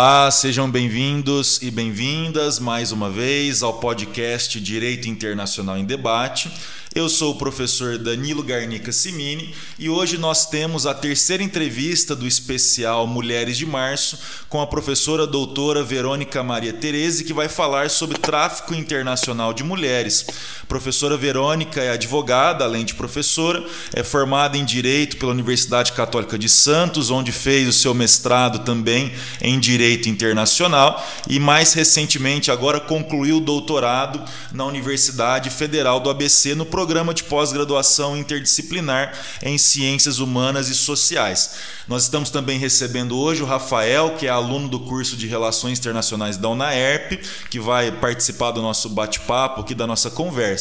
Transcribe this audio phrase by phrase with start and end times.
[0.00, 6.50] Olá, sejam bem-vindos e bem-vindas mais uma vez ao podcast Direito Internacional em Debate.
[6.94, 12.26] Eu sou o professor Danilo Garnica Simini e hoje nós temos a terceira entrevista do
[12.26, 18.16] especial Mulheres de Março com a professora doutora Verônica Maria Tereze, que vai falar sobre
[18.16, 20.26] tráfico internacional de mulheres.
[20.70, 23.60] Professora Verônica é advogada, além de professora,
[23.92, 29.12] é formada em Direito pela Universidade Católica de Santos, onde fez o seu mestrado também
[29.42, 36.54] em Direito Internacional e mais recentemente agora concluiu o doutorado na Universidade Federal do ABC
[36.54, 39.12] no programa de pós-graduação interdisciplinar
[39.42, 41.50] em Ciências Humanas e Sociais.
[41.88, 46.36] Nós estamos também recebendo hoje o Rafael, que é aluno do curso de Relações Internacionais
[46.36, 47.18] da UNAERP,
[47.50, 50.59] que vai participar do nosso bate-papo aqui, da nossa conversa.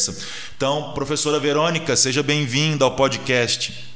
[0.55, 3.89] Então, professora Verônica, seja bem-vinda ao podcast.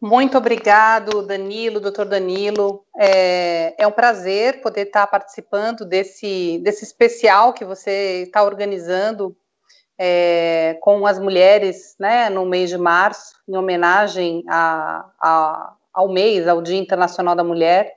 [0.00, 2.84] Muito obrigado, Danilo, doutor Danilo.
[2.94, 9.34] É, é, um prazer poder estar participando desse, desse especial que você está organizando
[9.98, 16.46] é, com as mulheres né, no mês de março, em homenagem a, a, ao mês,
[16.46, 17.94] ao Dia Internacional da Mulher.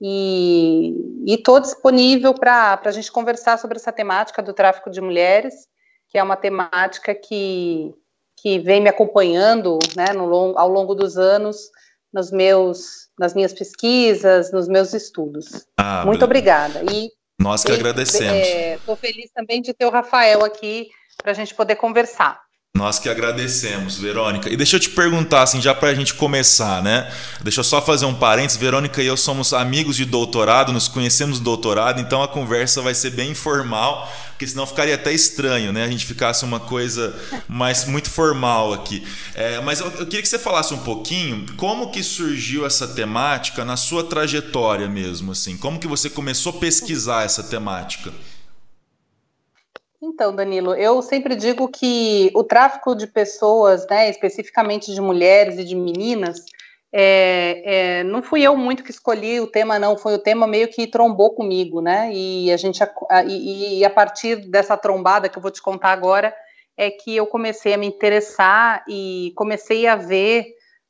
[0.00, 0.94] E
[1.26, 5.54] estou disponível para a gente conversar sobre essa temática do tráfico de mulheres,
[6.08, 7.94] que é uma temática que,
[8.36, 11.70] que vem me acompanhando né, no, ao longo dos anos
[12.12, 15.66] nos meus, nas minhas pesquisas, nos meus estudos.
[15.76, 16.82] Ah, Muito obrigada.
[16.90, 18.46] E nós que agradecemos.
[18.46, 20.88] Estou é, feliz também de ter o Rafael aqui
[21.22, 22.45] para a gente poder conversar.
[22.76, 24.50] Nós que agradecemos, Verônica.
[24.50, 27.10] E deixa eu te perguntar, assim, já para a gente começar, né?
[27.42, 28.58] Deixa eu só fazer um parênteses.
[28.58, 32.94] Verônica e eu somos amigos de doutorado, nos conhecemos do doutorado, então a conversa vai
[32.94, 35.84] ser bem informal, porque senão ficaria até estranho, né?
[35.84, 37.14] A gente ficasse uma coisa
[37.48, 39.02] mais muito formal aqui.
[39.34, 43.64] É, mas eu, eu queria que você falasse um pouquinho como que surgiu essa temática
[43.64, 45.56] na sua trajetória mesmo, assim.
[45.56, 48.12] Como que você começou a pesquisar essa temática?
[50.02, 55.64] Então, Danilo, eu sempre digo que o tráfico de pessoas, né, especificamente de mulheres e
[55.64, 56.44] de meninas,
[56.92, 60.68] é, é, não fui eu muito que escolhi o tema, não, foi o tema meio
[60.68, 62.10] que trombou comigo, né?
[62.12, 65.90] E a gente a, e, e a partir dessa trombada que eu vou te contar
[65.90, 66.34] agora
[66.76, 70.46] é que eu comecei a me interessar e comecei a ver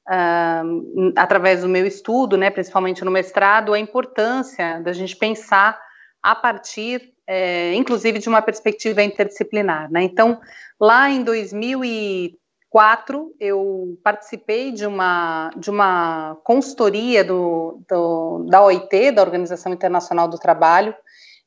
[0.08, 5.80] uh, através do meu estudo, né, principalmente no mestrado, a importância da gente pensar
[6.22, 9.90] a partir é, inclusive de uma perspectiva interdisciplinar.
[9.90, 10.04] Né?
[10.04, 10.40] Então,
[10.80, 19.22] lá em 2004, eu participei de uma, de uma consultoria do, do, da OIT, da
[19.22, 20.94] Organização Internacional do Trabalho.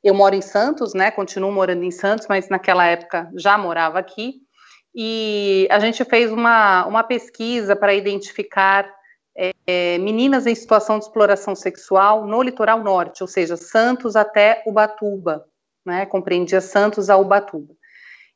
[0.04, 1.12] Eu moro em Santos, né?
[1.12, 4.42] continuo morando em Santos, mas naquela época já morava aqui.
[4.94, 8.90] E a gente fez uma, uma pesquisa para identificar
[9.68, 15.46] é, meninas em situação de exploração sexual no litoral norte, ou seja, Santos até Ubatuba
[15.86, 17.74] né, compreendia Santos a Ubatuba.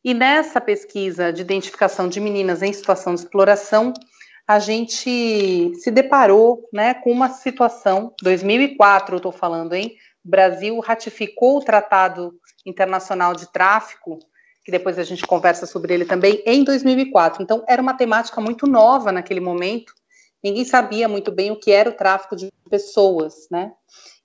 [0.04, 3.94] E nessa pesquisa de identificação de meninas em situação de exploração,
[4.46, 9.96] a gente se deparou né, com uma situação, 2004 eu estou falando, hein?
[10.26, 12.34] O Brasil ratificou o Tratado
[12.66, 14.20] Internacional de Tráfico,
[14.66, 17.42] que depois a gente conversa sobre ele também, em 2004.
[17.42, 19.94] Então, era uma temática muito nova naquele momento,
[20.44, 23.72] ninguém sabia muito bem o que era o tráfico de pessoas, né?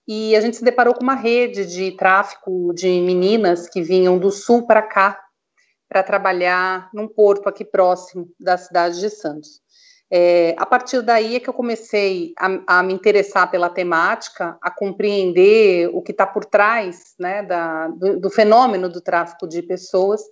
[0.08, 4.30] E a gente se deparou com uma rede de tráfico de meninas que vinham do
[4.30, 5.20] sul para cá
[5.86, 9.60] para trabalhar num porto aqui próximo da cidade de Santos.
[10.10, 14.70] É, a partir daí é que eu comecei a, a me interessar pela temática, a
[14.70, 20.22] compreender o que está por trás né, da, do, do fenômeno do tráfico de pessoas,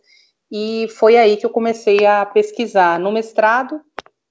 [0.51, 3.81] e foi aí que eu comecei a pesquisar no mestrado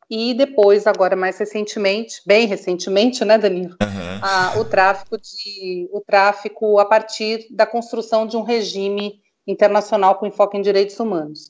[0.09, 4.19] e depois, agora mais recentemente, bem recentemente, né, Danilo, uhum.
[4.21, 10.27] a, o tráfico de o tráfico a partir da construção de um regime internacional com
[10.27, 11.49] enfoque em direitos humanos.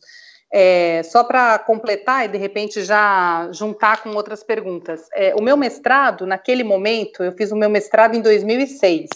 [0.54, 5.58] É, só para completar e de repente já juntar com outras perguntas, é, o meu
[5.58, 9.10] mestrado, naquele momento, eu fiz o meu mestrado em 2006,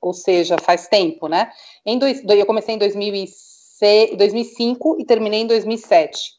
[0.00, 1.50] ou seja, faz tempo, né?
[1.84, 6.37] Em dois, eu comecei em 2006, 2005 e terminei em 2007.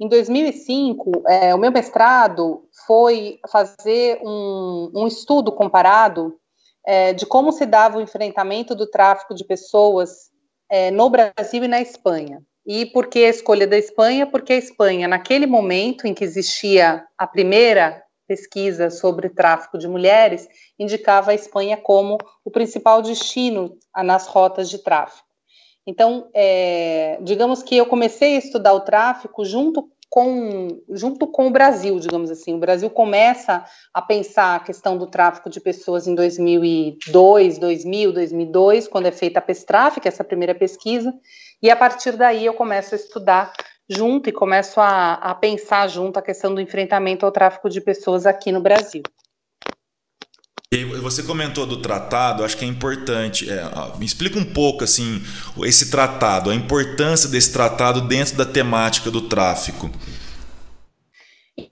[0.00, 6.40] Em 2005, é, o meu mestrado foi fazer um, um estudo comparado
[6.86, 10.30] é, de como se dava o enfrentamento do tráfico de pessoas
[10.70, 12.42] é, no Brasil e na Espanha.
[12.66, 14.26] E por que a escolha da Espanha?
[14.26, 20.48] Porque a Espanha, naquele momento em que existia a primeira pesquisa sobre tráfico de mulheres,
[20.78, 25.29] indicava a Espanha como o principal destino nas rotas de tráfico.
[25.86, 31.50] Então, é, digamos que eu comecei a estudar o tráfico junto com, junto com o
[31.50, 32.54] Brasil, digamos assim.
[32.54, 38.88] O Brasil começa a pensar a questão do tráfico de pessoas em 2002, 2000, 2002,
[38.88, 41.14] quando é feita a PESTRAF, que é essa primeira pesquisa,
[41.62, 43.52] e a partir daí eu começo a estudar
[43.88, 48.26] junto e começo a, a pensar junto a questão do enfrentamento ao tráfico de pessoas
[48.26, 49.02] aqui no Brasil.
[51.02, 53.50] Você comentou do tratado, acho que é importante.
[53.50, 53.60] É,
[53.98, 55.20] me explica um pouco assim
[55.64, 59.90] esse tratado, a importância desse tratado dentro da temática do tráfico.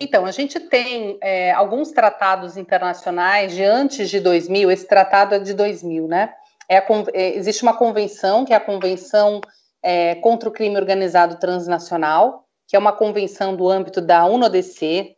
[0.01, 5.39] Então, a gente tem é, alguns tratados internacionais de antes de 2000, esse tratado é
[5.39, 6.35] de 2000, né?
[6.69, 6.85] É a,
[7.15, 9.41] é, existe uma convenção, que é a Convenção
[9.81, 15.17] é, contra o Crime Organizado Transnacional, que é uma convenção do âmbito da UNODC,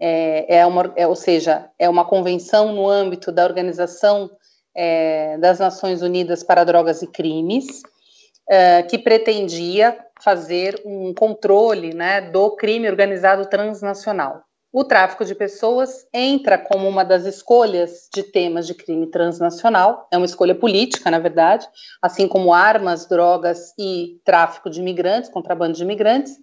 [0.00, 4.30] é, é uma, é, ou seja, é uma convenção no âmbito da Organização
[4.74, 7.82] é, das Nações Unidas para Drogas e Crimes,
[8.48, 14.42] é, que pretendia fazer um controle né, do crime organizado transnacional.
[14.72, 20.18] O tráfico de pessoas entra como uma das escolhas de temas de crime transnacional, é
[20.18, 21.66] uma escolha política, na verdade,
[22.02, 26.34] assim como armas, drogas e tráfico de imigrantes, contrabando de imigrantes.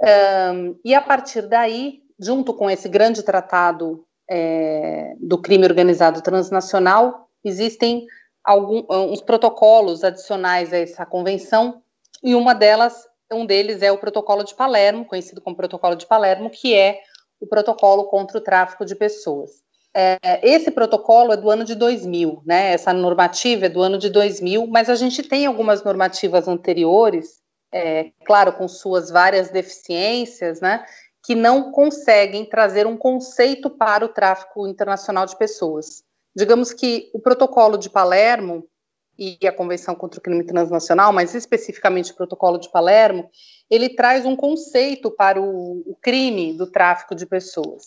[0.00, 7.28] Um, e a partir daí, junto com esse grande tratado é, do crime organizado transnacional,
[7.44, 8.06] existem
[8.44, 11.82] alguns protocolos adicionais a essa convenção,
[12.22, 16.50] e uma delas, um deles é o Protocolo de Palermo, conhecido como Protocolo de Palermo,
[16.50, 17.00] que é
[17.40, 19.62] o protocolo contra o tráfico de pessoas.
[19.94, 22.72] É, esse protocolo é do ano de 2000, né?
[22.72, 27.38] Essa normativa é do ano de 2000, mas a gente tem algumas normativas anteriores,
[27.72, 30.84] é, claro, com suas várias deficiências, né?
[31.28, 36.02] Que não conseguem trazer um conceito para o tráfico internacional de pessoas.
[36.34, 38.66] Digamos que o protocolo de Palermo
[39.18, 43.28] e a Convenção contra o Crime Transnacional, mas especificamente o protocolo de Palermo,
[43.68, 47.82] ele traz um conceito para o, o crime do tráfico de pessoas.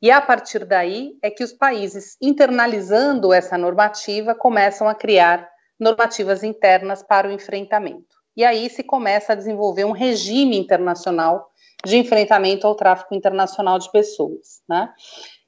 [0.00, 6.44] E a partir daí é que os países, internalizando essa normativa, começam a criar normativas
[6.44, 8.14] internas para o enfrentamento.
[8.36, 11.47] E aí se começa a desenvolver um regime internacional
[11.84, 14.60] de enfrentamento ao tráfico internacional de pessoas.
[14.68, 14.92] Né?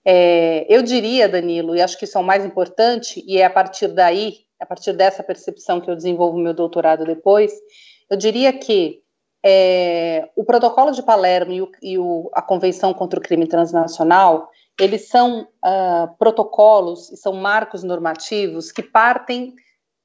[0.05, 3.51] É, eu diria, Danilo, e acho que isso é o mais importante, e é a
[3.51, 7.53] partir daí, a partir dessa percepção que eu desenvolvo meu doutorado depois,
[8.09, 9.03] eu diria que
[9.45, 14.51] é, o protocolo de Palermo e, o, e o, a Convenção contra o Crime Transnacional,
[14.79, 19.55] eles são uh, protocolos e são marcos normativos que partem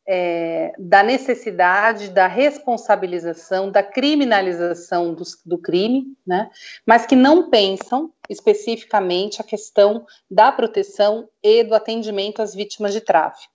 [0.07, 6.49] é, da necessidade da responsabilização, da criminalização do, do crime, né,
[6.85, 13.01] mas que não pensam especificamente a questão da proteção e do atendimento às vítimas de
[13.01, 13.53] tráfico.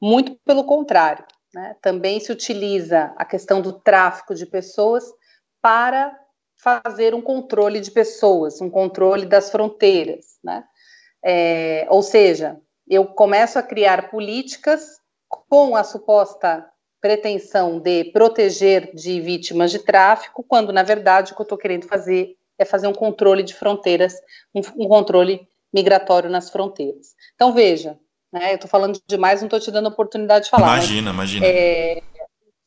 [0.00, 5.04] Muito pelo contrário, né, também se utiliza a questão do tráfico de pessoas
[5.60, 6.16] para
[6.56, 10.62] fazer um controle de pessoas, um controle das fronteiras, né?
[11.22, 12.58] É, ou seja,
[12.88, 14.99] eu começo a criar políticas
[15.50, 16.64] com a suposta
[17.00, 21.88] pretensão de proteger de vítimas de tráfico, quando na verdade o que eu estou querendo
[21.88, 24.14] fazer é fazer um controle de fronteiras,
[24.54, 27.14] um, um controle migratório nas fronteiras.
[27.34, 27.98] Então veja,
[28.32, 30.76] né, eu estou falando demais, não estou te dando a oportunidade de falar.
[30.76, 31.46] Imagina, mas, imagina.
[31.46, 32.02] É,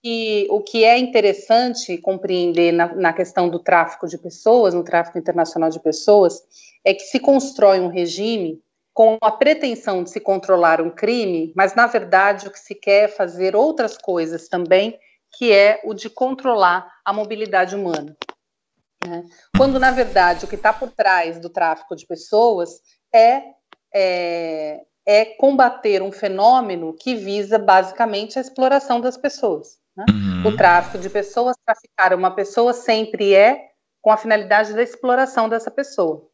[0.04, 5.18] e o que é interessante compreender na, na questão do tráfico de pessoas, no tráfico
[5.18, 6.42] internacional de pessoas,
[6.84, 8.62] é que se constrói um regime
[8.94, 13.06] com a pretensão de se controlar um crime, mas na verdade o que se quer
[13.06, 14.98] é fazer outras coisas também,
[15.36, 18.16] que é o de controlar a mobilidade humana.
[19.06, 19.24] Né?
[19.58, 22.82] Quando na verdade o que está por trás do tráfico de pessoas
[23.12, 23.42] é,
[23.94, 29.80] é, é, combater um fenômeno que visa basicamente a exploração das pessoas.
[29.98, 30.06] Né?
[30.10, 30.52] Uhum.
[30.52, 33.70] O tráfico de pessoas, traficar uma pessoa sempre é
[34.02, 36.28] com a finalidade da exploração dessa pessoa.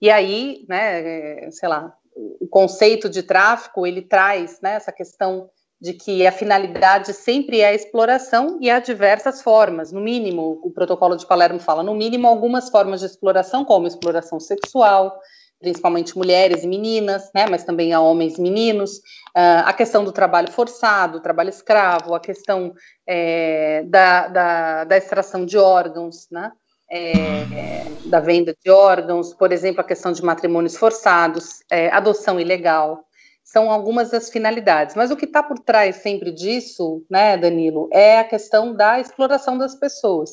[0.00, 5.50] E aí, né, é, sei lá, o conceito de tráfico, ele traz né, essa questão
[5.80, 10.70] de que a finalidade sempre é a exploração e há diversas formas, no mínimo, o
[10.70, 15.18] protocolo de Palermo fala, no mínimo, algumas formas de exploração, como exploração sexual,
[15.58, 18.96] principalmente mulheres e meninas, né, mas também a homens e meninos,
[19.36, 22.74] uh, a questão do trabalho forçado, trabalho escravo, a questão
[23.06, 26.52] é, da, da, da extração de órgãos, né,
[26.90, 33.04] é, da venda de órgãos, por exemplo, a questão de matrimônios forçados, é, adoção ilegal,
[33.44, 34.94] são algumas das finalidades.
[34.94, 39.56] Mas o que está por trás sempre disso, né, Danilo, é a questão da exploração
[39.56, 40.30] das pessoas.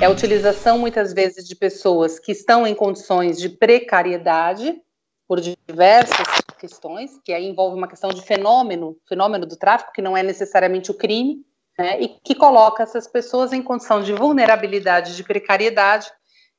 [0.00, 4.80] É a utilização, muitas vezes, de pessoas que estão em condições de precariedade,
[5.26, 6.26] por diversas
[6.58, 10.90] questões, que aí envolve uma questão de fenômeno, fenômeno do tráfico, que não é necessariamente
[10.90, 11.44] o crime,
[11.78, 16.10] né, e que coloca essas pessoas em condição de vulnerabilidade, de precariedade,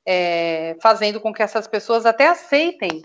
[0.05, 3.01] é, fazendo com que essas pessoas até aceitem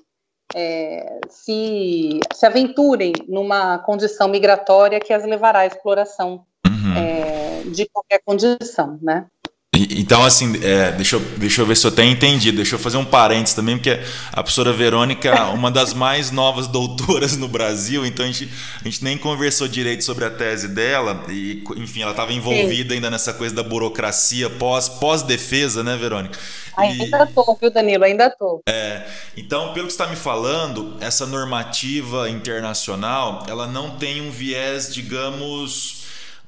[0.54, 6.96] é, se, se aventurem numa condição migratória que as levará à exploração uhum.
[6.96, 9.26] é, de qualquer condição, né?
[9.72, 12.56] Então, assim, é, deixa, eu, deixa eu ver se eu tenho entendido.
[12.56, 14.00] Deixa eu fazer um parênteses também, porque
[14.32, 18.50] a professora Verônica é uma das mais novas doutoras no Brasil, então a gente,
[18.80, 21.24] a gente nem conversou direito sobre a tese dela.
[21.28, 22.96] E, enfim, ela estava envolvida Sim.
[22.96, 26.36] ainda nessa coisa da burocracia pós, pós-defesa, né, Verônica?
[26.76, 28.02] Ainda estou, viu, Danilo?
[28.02, 28.62] Ainda estou.
[28.68, 34.32] É, então, pelo que você está me falando, essa normativa internacional, ela não tem um
[34.32, 35.99] viés, digamos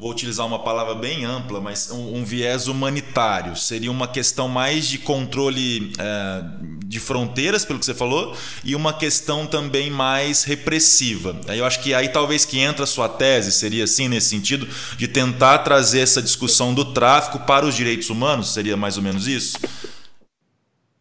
[0.02, 3.54] vou utilizar uma palavra bem ampla, mas um, um viés humanitário.
[3.54, 6.42] Seria uma questão mais de controle é,
[6.85, 11.40] de fronteiras, pelo que você falou, e uma questão também mais repressiva.
[11.47, 14.66] Aí eu acho que aí talvez que entra a sua tese, seria assim, nesse sentido,
[14.99, 19.28] de tentar trazer essa discussão do tráfico para os direitos humanos, seria mais ou menos
[19.28, 19.56] isso?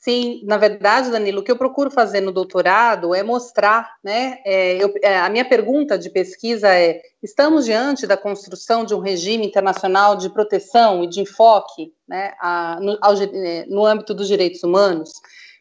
[0.02, 4.40] Sim, na verdade, Danilo, o que eu procuro fazer no doutorado é mostrar, né?
[4.44, 9.00] É, eu, é, a minha pergunta de pesquisa é: estamos diante da construção de um
[9.00, 14.28] regime internacional de proteção e de enfoque, né, a, no, ao, é, no âmbito dos
[14.28, 15.12] direitos humanos?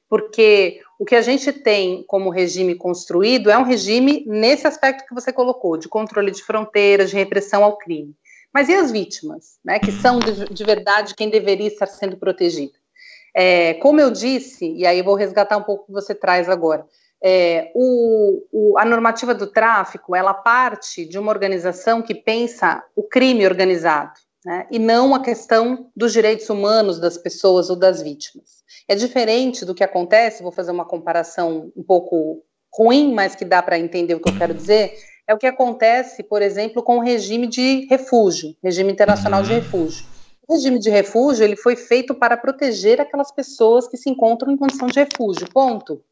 [0.08, 5.14] Porque o que a gente tem como regime construído é um regime nesse aspecto que
[5.14, 8.16] você colocou, de controle de fronteiras, de repressão ao crime.
[8.54, 12.79] Mas e as vítimas, né, que são de, de verdade quem deveria estar sendo protegida?
[13.34, 16.48] É, como eu disse, e aí eu vou resgatar um pouco o que você traz
[16.48, 16.84] agora,
[17.22, 23.02] é, o, o, a normativa do tráfico, ela parte de uma organização que pensa o
[23.02, 24.12] crime organizado,
[24.44, 28.60] né, e não a questão dos direitos humanos das pessoas ou das vítimas.
[28.88, 33.62] É diferente do que acontece, vou fazer uma comparação um pouco ruim, mas que dá
[33.62, 34.94] para entender o que eu quero dizer,
[35.28, 40.04] é o que acontece, por exemplo, com o regime de refúgio, regime internacional de refúgio.
[40.50, 44.88] Regime de refúgio ele foi feito para proteger aquelas pessoas que se encontram em condição
[44.88, 45.48] de refúgio.
[45.48, 46.02] Ponto.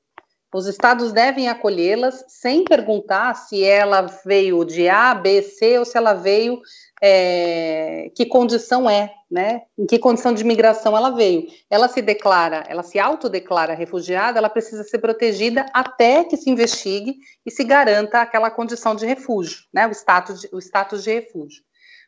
[0.55, 5.99] Os estados devem acolhê-las sem perguntar se ela veio de A, B, C ou se
[5.99, 6.61] ela veio
[7.03, 9.63] é, que condição é, né?
[9.77, 11.49] Em que condição de migração ela veio.
[11.69, 17.17] Ela se declara, ela se autodeclara refugiada, ela precisa ser protegida até que se investigue
[17.45, 19.89] e se garanta aquela condição de refúgio, né?
[19.89, 21.61] O status de, o status de refúgio.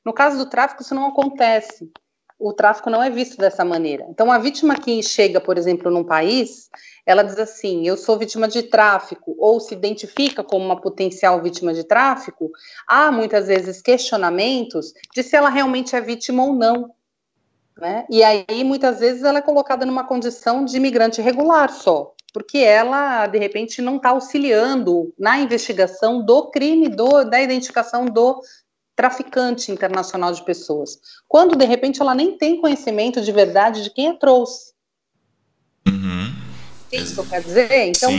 [0.05, 1.91] No caso do tráfico, isso não acontece
[2.40, 4.06] o tráfico não é visto dessa maneira.
[4.09, 6.70] Então, a vítima que chega, por exemplo, num país,
[7.04, 11.75] ela diz assim: eu sou vítima de tráfico, ou se identifica como uma potencial vítima
[11.75, 12.50] de tráfico,
[12.88, 16.90] há muitas vezes questionamentos de se ela realmente é vítima ou não.
[17.76, 18.06] Né?
[18.11, 23.26] E aí, muitas vezes, ela é colocada numa condição de imigrante regular só, porque ela,
[23.26, 28.40] de repente, não está auxiliando na investigação do crime, do, da identificação do
[29.00, 34.09] traficante internacional de pessoas, quando de repente ela nem tem conhecimento de verdade de quem
[34.09, 34.75] a trouxe.
[35.88, 36.35] Uhum.
[36.92, 37.87] Isso que eu quero dizer?
[37.87, 38.11] Então,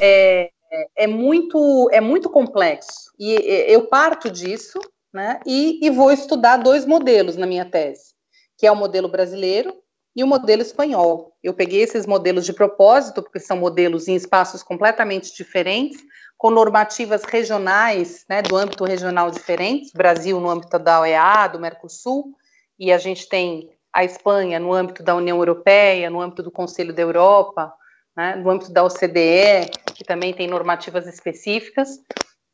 [0.00, 0.50] é,
[0.96, 3.12] é, muito, é muito complexo.
[3.18, 3.34] E
[3.68, 4.80] eu parto disso
[5.12, 8.14] né, e, e vou estudar dois modelos na minha tese,
[8.56, 9.76] que é o modelo brasileiro
[10.16, 11.36] e o modelo espanhol.
[11.42, 16.00] Eu peguei esses modelos de propósito, porque são modelos em espaços completamente diferentes,
[16.42, 22.34] com normativas regionais, né, do âmbito regional diferentes, Brasil no âmbito da OEA, do Mercosul,
[22.76, 26.92] e a gente tem a Espanha no âmbito da União Europeia, no âmbito do Conselho
[26.92, 27.72] da Europa,
[28.16, 32.00] né, no âmbito da OCDE, que também tem normativas específicas,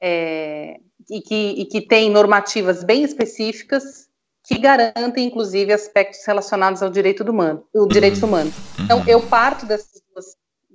[0.02, 0.76] é,
[1.08, 4.06] e, que, e que tem normativas bem específicas
[4.44, 8.52] que garantem, inclusive, aspectos relacionados ao direito do humano, o direitos humanos.
[8.78, 9.98] Então, eu parto dessas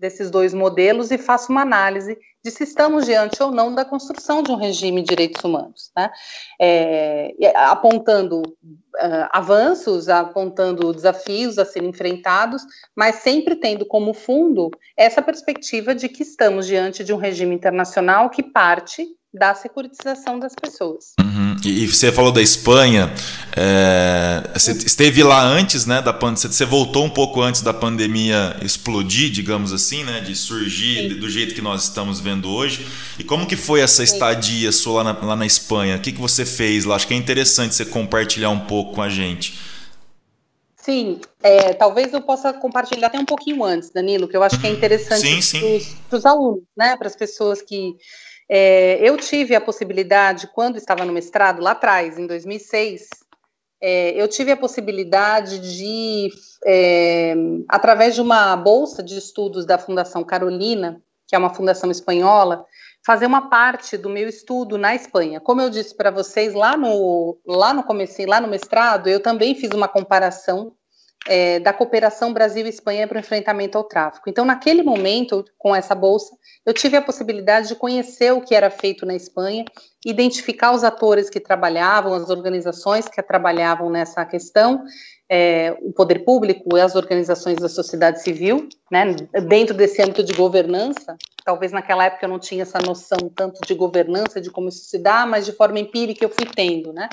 [0.04, 4.44] desses dois modelos e faço uma análise de se estamos diante ou não da construção
[4.44, 6.12] de um regime de direitos humanos, né?
[6.60, 12.64] é, apontando uh, avanços, apontando desafios a serem enfrentados,
[12.96, 18.30] mas sempre tendo como fundo essa perspectiva de que estamos diante de um regime internacional
[18.30, 21.14] que parte da securitização das pessoas.
[21.20, 21.56] Uhum.
[21.66, 23.12] E, e, você falou da Espanha,
[23.56, 28.56] é, você esteve lá antes, né, da pandemia, você voltou um pouco antes da pandemia
[28.62, 31.20] explodir, digamos assim, né, de surgir Sim.
[31.20, 32.86] do jeito que nós estamos vendo hoje.
[33.18, 34.78] E como que foi essa estadia Sim.
[34.78, 35.96] sua lá na, lá na Espanha?
[35.96, 36.96] O que, que você fez lá?
[36.96, 39.58] Acho que é interessante você compartilhar um pouco com a gente.
[40.76, 44.68] Sim, é, talvez eu possa compartilhar até um pouquinho antes, Danilo, que eu acho que
[44.68, 44.76] é uhum.
[44.76, 47.96] interessante para os alunos, né, para as pessoas que
[48.56, 53.10] é, eu tive a possibilidade, quando estava no mestrado, lá atrás, em 2006,
[53.82, 56.30] é, eu tive a possibilidade de,
[56.64, 57.34] é,
[57.68, 62.64] através de uma bolsa de estudos da Fundação Carolina, que é uma fundação espanhola,
[63.04, 65.40] fazer uma parte do meu estudo na Espanha.
[65.40, 69.56] Como eu disse para vocês lá no lá no começo, lá no mestrado, eu também
[69.56, 70.76] fiz uma comparação
[71.28, 74.30] é, da cooperação Brasil e Espanha para o enfrentamento ao tráfico.
[74.30, 78.70] Então, naquele momento, com essa bolsa, eu tive a possibilidade de conhecer o que era
[78.70, 79.66] feito na Espanha,
[80.06, 84.84] identificar os atores que trabalhavam, as organizações que trabalhavam nessa questão,
[85.30, 89.16] é, o poder público e as organizações da sociedade civil, né,
[89.48, 91.18] dentro desse âmbito de governança.
[91.44, 94.98] Talvez naquela época eu não tinha essa noção tanto de governança, de como isso se
[94.98, 97.10] dá, mas de forma empírica eu fui tendo, né?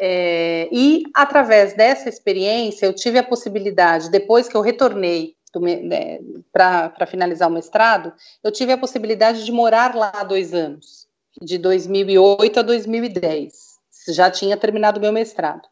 [0.00, 5.36] É, e através dessa experiência, eu tive a possibilidade, depois que eu retornei
[5.82, 6.18] né,
[6.52, 11.06] para finalizar o mestrado, eu tive a possibilidade de morar lá dois anos,
[11.42, 13.69] de 2008 a 2010.
[14.08, 15.62] Já tinha terminado meu mestrado.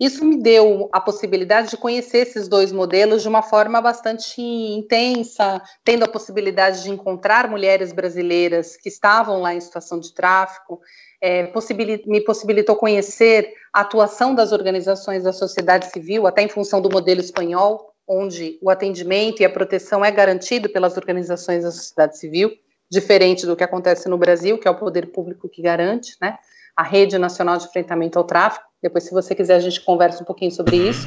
[0.00, 5.60] Isso me deu a possibilidade de conhecer esses dois modelos de uma forma bastante intensa,
[5.84, 10.80] tendo a possibilidade de encontrar mulheres brasileiras que estavam lá em situação de tráfico,
[11.20, 16.80] é, possibilit me possibilitou conhecer a atuação das organizações da sociedade civil, até em função
[16.80, 22.18] do modelo espanhol, onde o atendimento e a proteção é garantido pelas organizações da sociedade
[22.18, 22.50] civil,
[22.90, 26.38] diferente do que acontece no Brasil, que é o poder público que garante, né?
[26.76, 28.64] A Rede Nacional de Enfrentamento ao Tráfico.
[28.82, 31.06] Depois, se você quiser, a gente conversa um pouquinho sobre isso.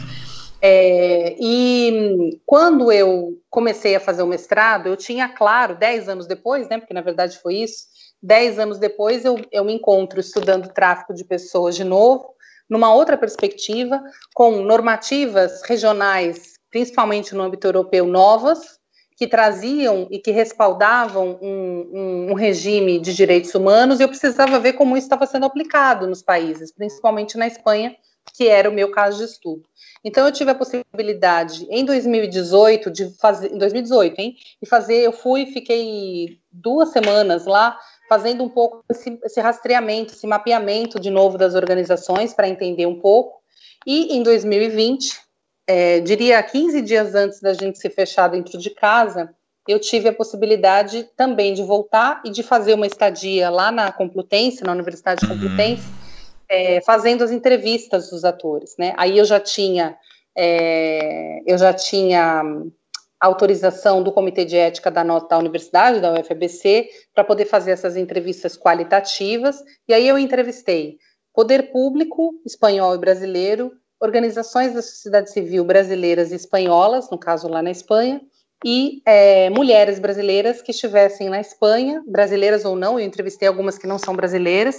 [0.65, 6.69] É, e quando eu comecei a fazer o mestrado, eu tinha claro, dez anos depois,
[6.69, 6.79] né?
[6.79, 7.83] Porque na verdade foi isso,
[8.21, 12.33] dez anos depois eu, eu me encontro estudando tráfico de pessoas de novo,
[12.69, 14.01] numa outra perspectiva,
[14.33, 18.79] com normativas regionais, principalmente no âmbito europeu, novas,
[19.15, 24.59] que traziam e que respaldavam um, um, um, regime de direitos humanos, e eu precisava
[24.59, 27.95] ver como isso estava sendo aplicado nos países, principalmente na Espanha,
[28.35, 29.63] que era o meu caso de estudo.
[30.03, 35.11] Então eu tive a possibilidade em 2018 de fazer, em 2018, hein, de fazer, eu
[35.11, 37.77] fui, fiquei duas semanas lá
[38.09, 42.99] fazendo um pouco esse, esse rastreamento, esse mapeamento de novo das organizações para entender um
[42.99, 43.41] pouco.
[43.85, 45.19] E em 2020,
[45.67, 49.33] é, diria 15 dias antes da gente se fechar dentro de casa,
[49.67, 54.63] eu tive a possibilidade também de voltar e de fazer uma estadia lá na Complutense,
[54.63, 55.87] na Universidade de Complutense,
[56.49, 58.93] é, fazendo as entrevistas dos atores, né?
[58.97, 59.97] Aí eu já tinha,
[60.37, 62.43] é, eu já tinha
[63.19, 68.57] autorização do Comitê de Ética da, da Universidade, da UFBC, para poder fazer essas entrevistas
[68.57, 69.63] qualitativas.
[69.87, 70.97] E aí eu entrevistei
[71.33, 73.71] poder público espanhol e brasileiro,
[74.03, 78.21] organizações da sociedade civil brasileiras e espanholas, no caso lá na Espanha,
[78.65, 83.87] e é, mulheres brasileiras que estivessem na Espanha, brasileiras ou não, eu entrevistei algumas que
[83.87, 84.75] não são brasileiras,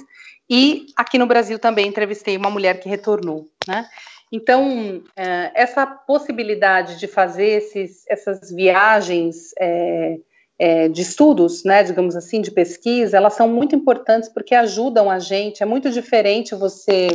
[0.49, 3.89] e aqui no Brasil também entrevistei uma mulher que retornou, né?
[4.31, 10.19] Então, é, essa possibilidade de fazer esses, essas viagens é,
[10.59, 15.19] é, de estudos, né, digamos assim, de pesquisa, elas são muito importantes porque ajudam a
[15.19, 15.63] gente.
[15.63, 17.09] É muito diferente você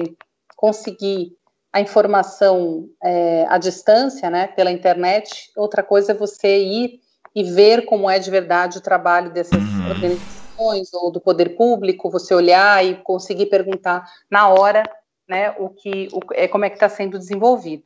[0.55, 1.33] conseguir
[1.71, 5.51] a informação é, à distância, né, pela internet.
[5.55, 6.99] Outra coisa é você ir
[7.35, 9.89] e ver como é de verdade o trabalho dessas uhum.
[9.89, 14.83] organizações ou do poder público, você olhar e conseguir perguntar na hora
[15.27, 17.83] né, o que, o, é, como é que está sendo desenvolvido.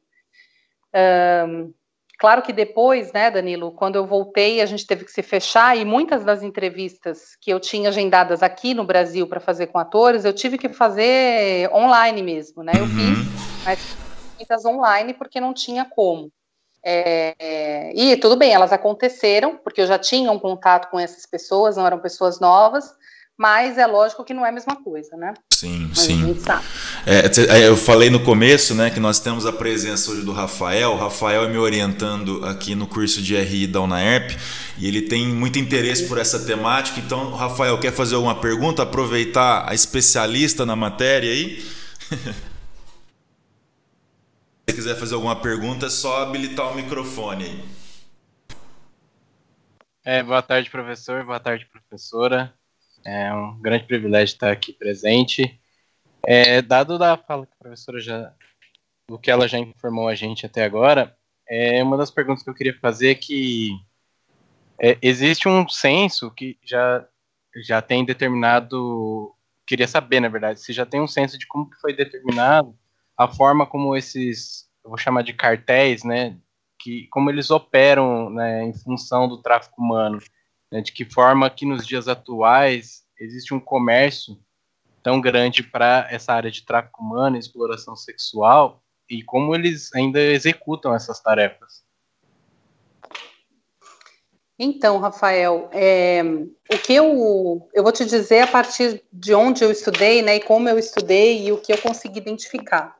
[0.95, 1.73] Um,
[2.17, 5.83] claro que depois, né, Danilo, quando eu voltei, a gente teve que se fechar e
[5.83, 10.31] muitas das entrevistas que eu tinha agendadas aqui no Brasil para fazer com atores, eu
[10.31, 12.71] tive que fazer online mesmo, né?
[12.77, 13.32] Eu fiz, uhum.
[13.63, 13.79] Mas
[14.37, 16.31] muitas online porque não tinha como.
[16.85, 21.77] É, e tudo bem, elas aconteceram, porque eu já tinha um contato com essas pessoas,
[21.77, 22.93] não eram pessoas novas,
[23.37, 25.33] mas é lógico que não é a mesma coisa, né?
[25.51, 26.37] Sim, mas sim.
[27.05, 30.91] É, é, eu falei no começo, né, que nós temos a presença hoje do Rafael.
[30.91, 34.37] O Rafael é me orientando aqui no curso de RI da UNAERP
[34.77, 36.99] e ele tem muito interesse por essa temática.
[36.99, 38.83] Então, Rafael quer fazer alguma pergunta?
[38.83, 41.65] Aproveitar a especialista na matéria aí.
[44.69, 47.65] Se quiser fazer alguma pergunta, é só habilitar o microfone aí.
[50.05, 51.25] É, boa tarde, professor.
[51.25, 52.53] Boa tarde, professora.
[53.05, 55.59] É um grande privilégio estar aqui presente.
[56.25, 58.33] É, dado da fala que a professora já,
[59.07, 61.13] do que ela já informou a gente até agora,
[61.47, 63.71] é uma das perguntas que eu queria fazer é que
[64.81, 67.05] é, existe um censo que já,
[67.65, 69.35] já tem determinado,
[69.67, 72.73] queria saber, na verdade, se já tem um censo de como que foi determinado
[73.23, 76.37] a forma como esses, eu vou chamar de cartéis, né,
[76.79, 80.19] que como eles operam né, em função do tráfico humano
[80.73, 84.39] né, de que forma que nos dias atuais existe um comércio
[85.03, 90.95] tão grande para essa área de tráfico humano, exploração sexual, e como eles ainda executam
[90.95, 91.83] essas tarefas.
[94.57, 99.69] Então, Rafael, é, o que eu, eu vou te dizer a partir de onde eu
[99.69, 102.95] estudei, né, e como eu estudei e o que eu consegui identificar.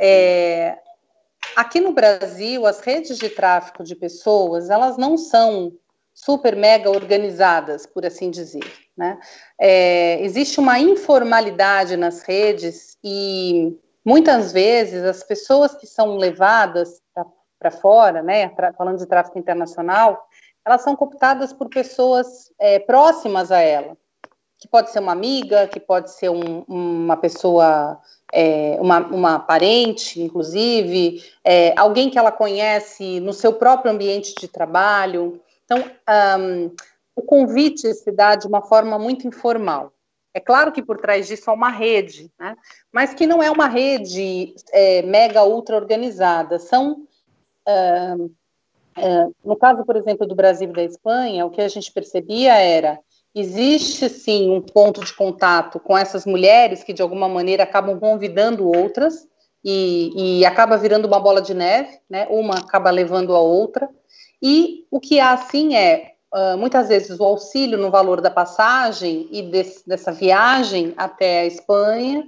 [0.00, 0.78] É,
[1.56, 5.72] aqui no Brasil, as redes de tráfico de pessoas, elas não são
[6.14, 8.64] super mega organizadas, por assim dizer.
[8.96, 9.18] Né?
[9.58, 17.00] É, existe uma informalidade nas redes e muitas vezes as pessoas que são levadas
[17.58, 20.28] para fora, né, falando de tráfico internacional,
[20.64, 23.96] elas são cooptadas por pessoas é, próximas a ela,
[24.62, 28.00] que pode ser uma amiga, que pode ser um, uma pessoa,
[28.32, 34.46] é, uma, uma parente, inclusive, é, alguém que ela conhece no seu próprio ambiente de
[34.46, 35.40] trabalho.
[35.64, 35.78] Então,
[36.38, 36.70] um,
[37.16, 39.92] o convite se dá de uma forma muito informal.
[40.32, 42.54] É claro que por trás disso há uma rede, né?
[42.92, 46.60] mas que não é uma rede é, mega ultra organizada.
[46.60, 47.04] São,
[47.68, 51.90] uh, uh, no caso, por exemplo, do Brasil e da Espanha, o que a gente
[51.90, 53.00] percebia era
[53.34, 58.68] existe sim um ponto de contato com essas mulheres que de alguma maneira acabam convidando
[58.68, 59.26] outras
[59.64, 62.26] e, e acaba virando uma bola de neve, né?
[62.28, 63.88] Uma acaba levando a outra.
[64.42, 69.28] E o que há sim é uh, muitas vezes o auxílio no valor da passagem
[69.30, 72.26] e desse, dessa viagem até a Espanha.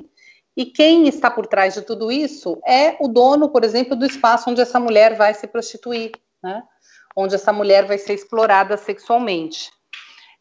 [0.56, 4.48] E quem está por trás de tudo isso é o dono, por exemplo, do espaço
[4.48, 6.62] onde essa mulher vai se prostituir, né?
[7.16, 9.72] onde essa mulher vai ser explorada sexualmente.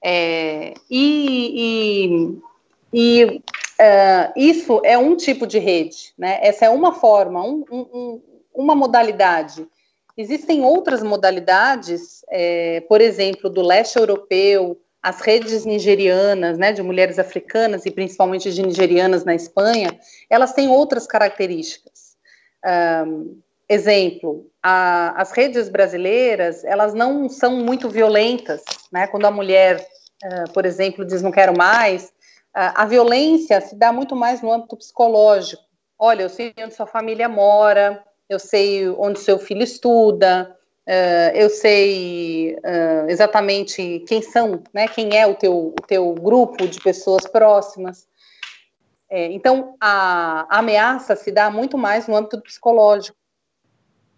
[0.04, 2.42] É, e,
[2.94, 6.40] e, e uh, isso é um tipo de rede, né?
[6.42, 8.22] essa é uma forma, um, um,
[8.54, 9.68] uma modalidade
[10.16, 17.18] Existem outras modalidades, é, por exemplo, do leste europeu, as redes nigerianas, né, de mulheres
[17.18, 22.16] africanas e principalmente de nigerianas na Espanha, elas têm outras características.
[23.06, 23.40] Um,
[23.74, 29.08] exemplo, a, as redes brasileiras, elas não são muito violentas, né?
[29.08, 29.86] Quando a mulher,
[30.24, 32.06] uh, por exemplo, diz não quero mais,
[32.56, 35.62] uh, a violência se dá muito mais no âmbito psicológico.
[36.00, 40.56] Olha, eu sei onde sua família mora, eu sei onde seu filho estuda,
[40.88, 42.58] uh, eu sei
[43.08, 48.08] exatamente quem são, né, quem é o teu, o teu grupo de pessoas próximas.
[49.10, 53.16] É, então, a, a ameaça se dá muito mais no âmbito psicológico.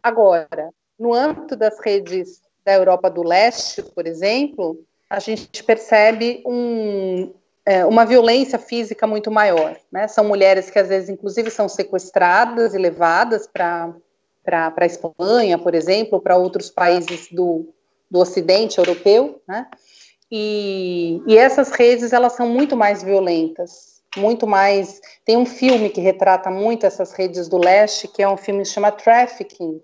[0.06, 7.34] Agora, no âmbito das redes da Europa do Leste, por exemplo, a gente percebe um,
[7.66, 9.76] é, uma violência física muito maior.
[9.92, 10.08] Né?
[10.08, 13.96] São mulheres que às vezes, inclusive, são sequestradas e levadas para
[14.48, 17.74] a Espanha, por exemplo, para outros países do,
[18.10, 19.66] do Ocidente europeu, né?
[20.32, 25.02] E, e essas redes elas são muito mais violentas, muito mais.
[25.26, 28.70] Tem um filme que retrata muito essas redes do leste, que é um filme que
[28.70, 29.82] chama Trafficking,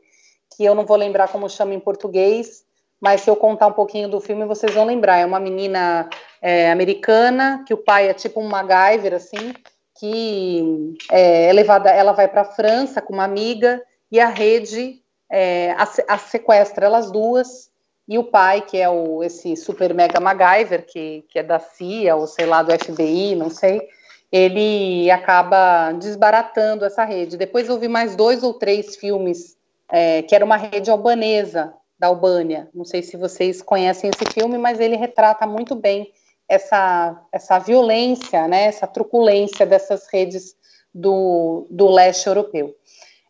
[0.56, 2.64] que eu não vou lembrar como chama em português,
[3.00, 5.18] mas se eu contar um pouquinho do filme, vocês vão lembrar.
[5.18, 6.10] É uma menina
[6.42, 9.54] é, americana, que o pai é tipo um MacGyver, assim,
[10.00, 15.02] que é, é levada, ela vai para a França com uma amiga, e a rede
[15.32, 17.72] é, a, a sequestra elas duas,
[18.08, 22.16] e o pai, que é o, esse super mega MacGyver, que, que é da CIA,
[22.16, 23.88] ou sei lá, do FBI, não sei,
[24.32, 27.38] ele acaba desbaratando essa rede.
[27.38, 29.58] Depois eu vi mais dois ou três filmes,
[29.92, 32.68] é, que era uma rede albanesa, da Albânia.
[32.74, 36.12] Não sei se vocês conhecem esse filme, mas ele retrata muito bem
[36.50, 40.56] essa, essa violência, né, essa truculência dessas redes
[40.92, 42.70] do, do leste europeu.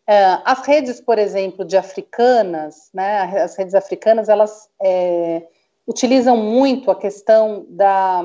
[0.10, 5.44] Uh, as redes, por exemplo, de africanas, né, as redes africanas, elas é,
[5.86, 8.22] utilizam muito a questão da,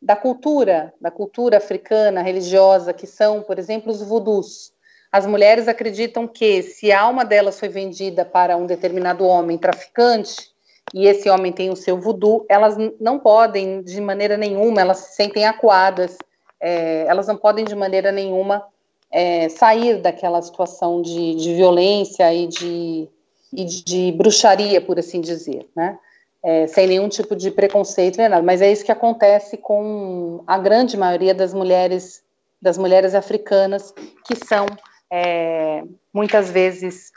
[0.00, 4.72] da cultura, da cultura africana, religiosa, que são, por exemplo, os vudus.
[5.10, 10.50] As mulheres acreditam que se a alma delas foi vendida para um determinado homem traficante
[10.92, 15.16] e esse homem tem o seu voodoo, elas não podem de maneira nenhuma, elas se
[15.16, 16.16] sentem acuadas,
[16.60, 18.64] é, elas não podem de maneira nenhuma
[19.10, 23.08] é, sair daquela situação de, de violência e de,
[23.52, 25.98] e de bruxaria, por assim dizer, né?
[26.40, 28.42] É, sem nenhum tipo de preconceito nada.
[28.42, 32.22] Mas é isso que acontece com a grande maioria das mulheres
[32.60, 33.94] das mulheres africanas
[34.24, 34.66] que são
[35.10, 37.12] é, muitas vezes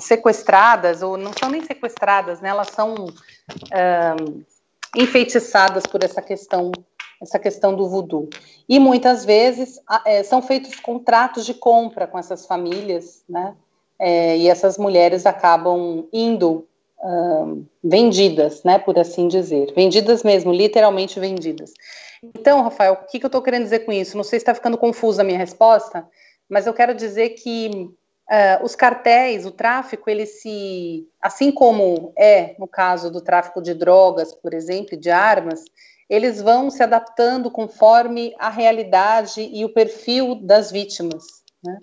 [0.00, 2.94] sequestradas, ou não são nem sequestradas, né, elas são
[4.96, 6.72] enfeitiçadas por essa questão
[7.20, 8.28] essa questão do voodoo.
[8.68, 13.54] E muitas vezes é, são feitos contratos de compra com essas famílias, né?
[13.98, 16.66] É, e essas mulheres acabam indo
[17.82, 18.78] vendidas, né?
[18.78, 19.72] Por assim dizer.
[19.74, 21.72] Vendidas mesmo, literalmente vendidas.
[22.22, 24.16] Então, Rafael, o que, que eu estou querendo dizer com isso?
[24.16, 26.06] Não sei se está ficando confusa a minha resposta,
[26.48, 27.70] mas eu quero dizer que
[28.28, 33.74] uh, os cartéis, o tráfico, ele se, assim como é no caso do tráfico de
[33.74, 35.64] drogas, por exemplo, de armas,
[36.08, 41.24] eles vão se adaptando conforme a realidade e o perfil das vítimas.
[41.62, 41.78] Né?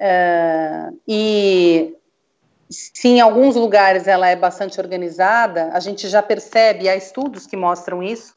[0.00, 1.96] Uh, e
[2.70, 7.56] se em alguns lugares ela é bastante organizada, a gente já percebe, há estudos que
[7.56, 8.34] mostram isso,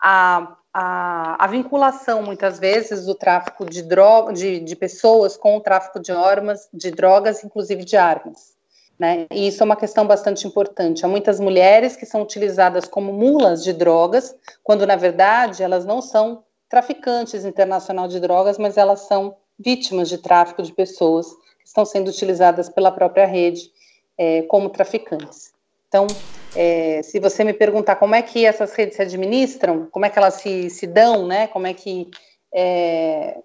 [0.00, 5.60] a, a, a vinculação, muitas vezes, do tráfico de, droga, de, de pessoas com o
[5.60, 8.54] tráfico de armas, de drogas, inclusive de armas.
[8.98, 9.26] Né?
[9.30, 11.04] E isso é uma questão bastante importante.
[11.04, 16.00] Há muitas mulheres que são utilizadas como mulas de drogas, quando na verdade elas não
[16.00, 21.26] são traficantes internacional de drogas, mas elas são vítimas de tráfico de pessoas
[21.64, 23.70] estão sendo utilizadas pela própria rede
[24.18, 25.52] é, como traficantes.
[25.88, 26.06] Então,
[26.54, 30.18] é, se você me perguntar como é que essas redes se administram, como é que
[30.18, 31.46] elas se, se dão, né?
[31.48, 32.10] Como é que
[32.52, 33.38] é,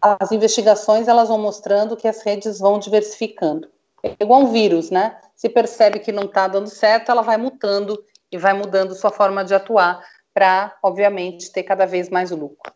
[0.00, 3.68] as investigações elas vão mostrando que as redes vão diversificando.
[4.02, 5.18] É igual um vírus, né?
[5.34, 9.44] Se percebe que não está dando certo, ela vai mutando e vai mudando sua forma
[9.44, 12.72] de atuar para, obviamente, ter cada vez mais lucro.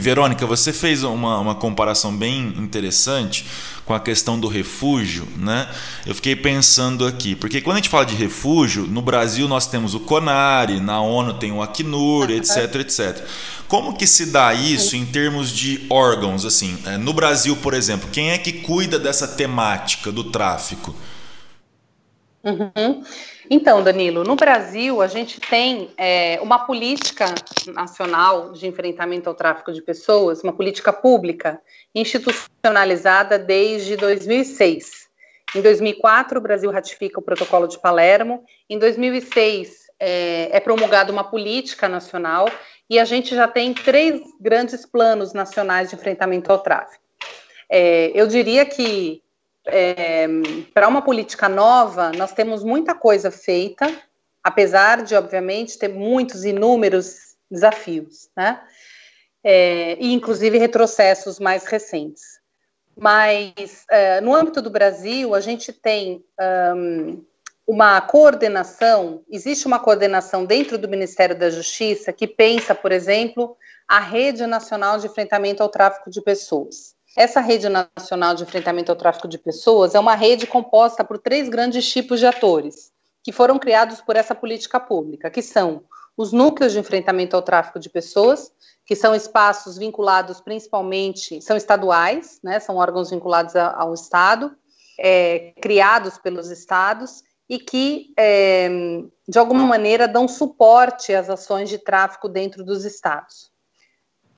[0.00, 3.46] Verônica, você fez uma, uma comparação bem interessante
[3.84, 5.68] com a questão do refúgio, né?
[6.06, 9.94] Eu fiquei pensando aqui, porque quando a gente fala de refúgio, no Brasil nós temos
[9.94, 13.24] o CONARE, na ONU tem o Acnur, etc, etc.
[13.66, 16.78] Como que se dá isso em termos de órgãos, assim?
[16.86, 20.94] É, no Brasil, por exemplo, quem é que cuida dessa temática do tráfico?
[22.42, 23.02] Uhum.
[23.50, 27.26] Então, Danilo, no Brasil a gente tem é, uma política
[27.74, 31.60] nacional de enfrentamento ao tráfico de pessoas, uma política pública
[31.94, 35.08] institucionalizada desde 2006.
[35.54, 38.44] Em 2004, o Brasil ratifica o Protocolo de Palermo.
[38.68, 42.48] Em 2006, é, é promulgada uma política nacional
[42.88, 47.04] e a gente já tem três grandes planos nacionais de enfrentamento ao tráfico.
[47.68, 49.22] É, eu diria que
[49.66, 50.26] é,
[50.72, 53.90] para uma política nova, nós temos muita coisa feita,
[54.42, 58.62] apesar de, obviamente, ter muitos inúmeros desafios, né?
[59.42, 62.40] É, e inclusive retrocessos mais recentes.
[62.96, 66.22] Mas é, no âmbito do Brasil, a gente tem
[66.76, 67.24] um,
[67.66, 73.56] uma coordenação, existe uma coordenação dentro do Ministério da Justiça que pensa, por exemplo,
[73.88, 76.94] a Rede Nacional de Enfrentamento ao Tráfico de Pessoas.
[77.16, 81.48] Essa rede nacional de enfrentamento ao tráfico de pessoas é uma rede composta por três
[81.48, 82.92] grandes tipos de atores
[83.22, 85.84] que foram criados por essa política pública, que são
[86.16, 88.52] os núcleos de enfrentamento ao tráfico de pessoas,
[88.84, 94.56] que são espaços vinculados principalmente, são estaduais, né, são órgãos vinculados ao Estado,
[94.98, 98.68] é, criados pelos estados e que, é,
[99.28, 103.50] de alguma maneira, dão suporte às ações de tráfico dentro dos estados.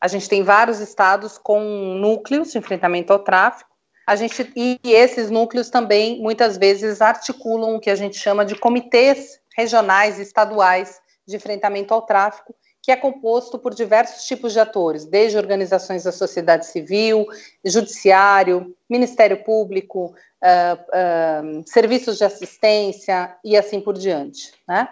[0.02, 3.70] A gente tem vários estados com núcleos de enfrentamento ao tráfico.
[4.04, 8.56] A gente, e esses núcleos também, muitas vezes, articulam o que a gente chama de
[8.56, 14.58] comitês regionais e estaduais de enfrentamento ao tráfico, que é composto por diversos tipos de
[14.58, 17.24] atores, desde organizações da sociedade civil,
[17.64, 20.06] judiciário, Ministério Público,
[20.42, 24.52] uh, uh, serviços de assistência e assim por diante.
[24.66, 24.88] Né?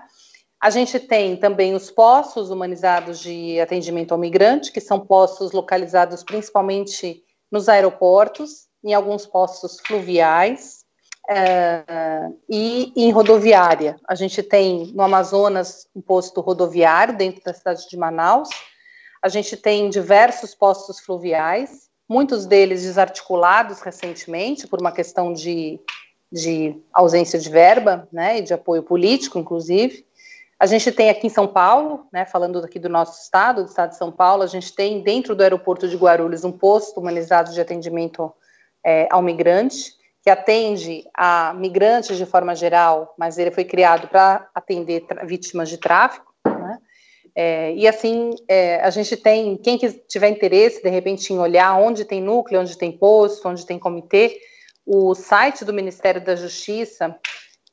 [0.60, 6.22] A gente tem também os postos humanizados de atendimento ao migrante, que são postos localizados
[6.22, 10.84] principalmente nos aeroportos, em alguns postos fluviais
[11.30, 13.96] uh, e em rodoviária.
[14.06, 18.50] A gente tem no Amazonas um posto rodoviário dentro da cidade de Manaus.
[19.22, 25.80] A gente tem diversos postos fluviais, muitos deles desarticulados recentemente por uma questão de,
[26.30, 30.04] de ausência de verba, né, e de apoio político, inclusive.
[30.60, 33.90] A gente tem aqui em São Paulo, né, falando aqui do nosso estado, do estado
[33.90, 37.58] de São Paulo, a gente tem dentro do aeroporto de Guarulhos um posto humanizado de
[37.58, 38.30] atendimento
[38.84, 44.50] é, ao migrante, que atende a migrantes de forma geral, mas ele foi criado para
[44.54, 46.30] atender vítimas de tráfico.
[46.44, 46.78] Né?
[47.34, 52.04] É, e assim, é, a gente tem, quem tiver interesse, de repente, em olhar onde
[52.04, 54.38] tem núcleo, onde tem posto, onde tem comitê,
[54.84, 57.16] o site do Ministério da Justiça,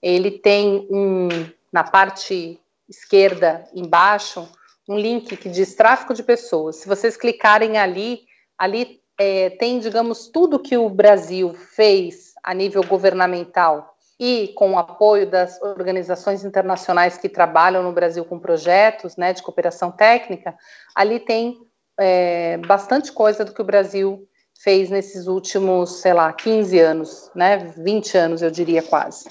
[0.02, 1.28] ele tem um,
[1.70, 2.58] na parte
[2.90, 4.48] esquerda embaixo
[4.88, 6.78] um link que diz tráfico de pessoas.
[6.78, 8.22] Se vocês clicarem ali,
[8.58, 14.80] ali é, tem, digamos, tudo que o Brasil fez a nível governamental e com o
[14.80, 20.56] apoio das organizações internacionais que trabalham no Brasil com projetos né, de cooperação técnica,
[20.96, 21.58] ali tem
[22.00, 24.28] é, bastante coisa do que o Brasil
[24.60, 29.30] fez nesses últimos, sei lá, 15 anos, né, 20 anos, eu diria quase.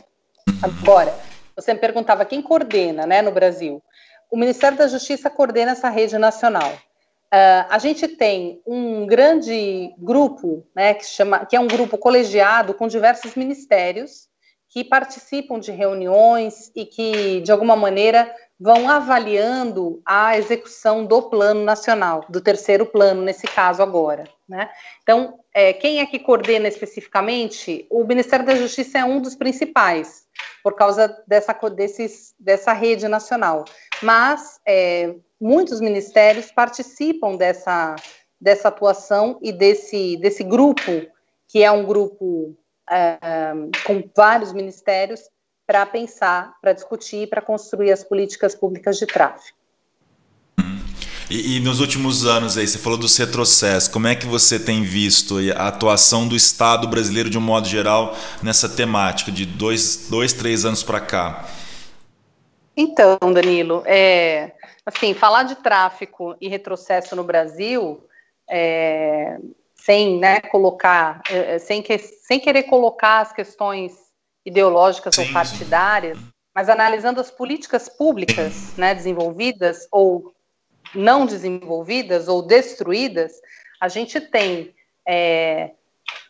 [0.63, 1.13] Agora,
[1.57, 3.83] você me perguntava quem coordena, né, no Brasil.
[4.31, 6.71] O Ministério da Justiça coordena essa rede nacional.
[7.33, 12.75] Uh, a gente tem um grande grupo, né, que, chama, que é um grupo colegiado
[12.75, 14.29] com diversos ministérios
[14.69, 21.63] que participam de reuniões e que, de alguma maneira, vão avaliando a execução do plano
[21.63, 24.25] nacional, do terceiro plano, nesse caso agora.
[24.49, 24.71] Né?
[25.03, 27.87] Então, é, quem é que coordena especificamente?
[27.91, 30.25] O Ministério da Justiça é um dos principais,
[30.63, 33.65] por causa dessa, desses, dessa rede nacional.
[34.03, 37.95] Mas é, muitos ministérios participam dessa,
[38.41, 41.07] dessa atuação e desse, desse grupo,
[41.49, 42.57] que é um grupo
[42.89, 43.19] é,
[43.85, 45.21] com vários ministérios,
[45.67, 49.57] para pensar, para discutir, para construir as políticas públicas de tráfego.
[51.29, 54.85] E, e, nos últimos anos aí, você falou dos retrocessos, como é que você tem
[54.85, 60.33] visto a atuação do Estado brasileiro de um modo geral nessa temática de dois, dois
[60.33, 61.45] três anos para cá?
[62.77, 64.53] Então, Danilo, é,
[64.85, 68.05] assim, falar de tráfico e retrocesso no Brasil,
[68.49, 69.39] é,
[69.75, 74.06] sem né, colocar, é, sem, que, sem querer colocar as questões
[74.47, 76.25] ideológicas sim, ou partidárias, sim.
[76.55, 80.33] mas analisando as políticas públicas né, desenvolvidas ou
[80.95, 83.33] não desenvolvidas ou destruídas,
[83.81, 84.73] a gente tem.
[85.07, 85.73] É,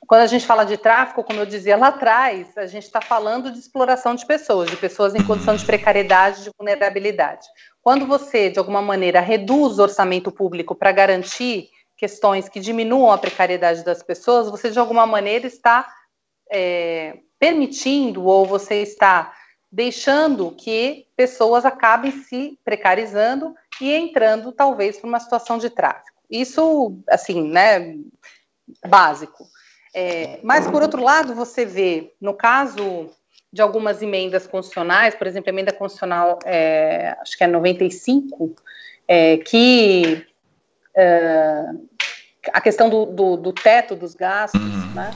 [0.07, 3.51] quando a gente fala de tráfico, como eu dizia lá atrás, a gente está falando
[3.51, 7.47] de exploração de pessoas, de pessoas em condição de precariedade, de vulnerabilidade.
[7.83, 13.19] Quando você, de alguma maneira, reduz o orçamento público para garantir questões que diminuam a
[13.19, 15.87] precariedade das pessoas, você, de alguma maneira, está
[16.51, 19.33] é, permitindo ou você está
[19.71, 26.17] deixando que pessoas acabem se precarizando e entrando talvez para uma situação de tráfico.
[26.31, 27.97] Isso, assim, né,
[28.87, 29.47] básico.
[29.95, 33.11] É, mas, por outro lado, você vê, no caso
[33.53, 38.55] de algumas emendas constitucionais, por exemplo, a emenda constitucional, é, acho que é 95,
[39.09, 40.27] é, que
[40.95, 41.65] é,
[42.53, 44.95] a questão do, do, do, teto dos gastos, uhum.
[44.95, 45.11] né,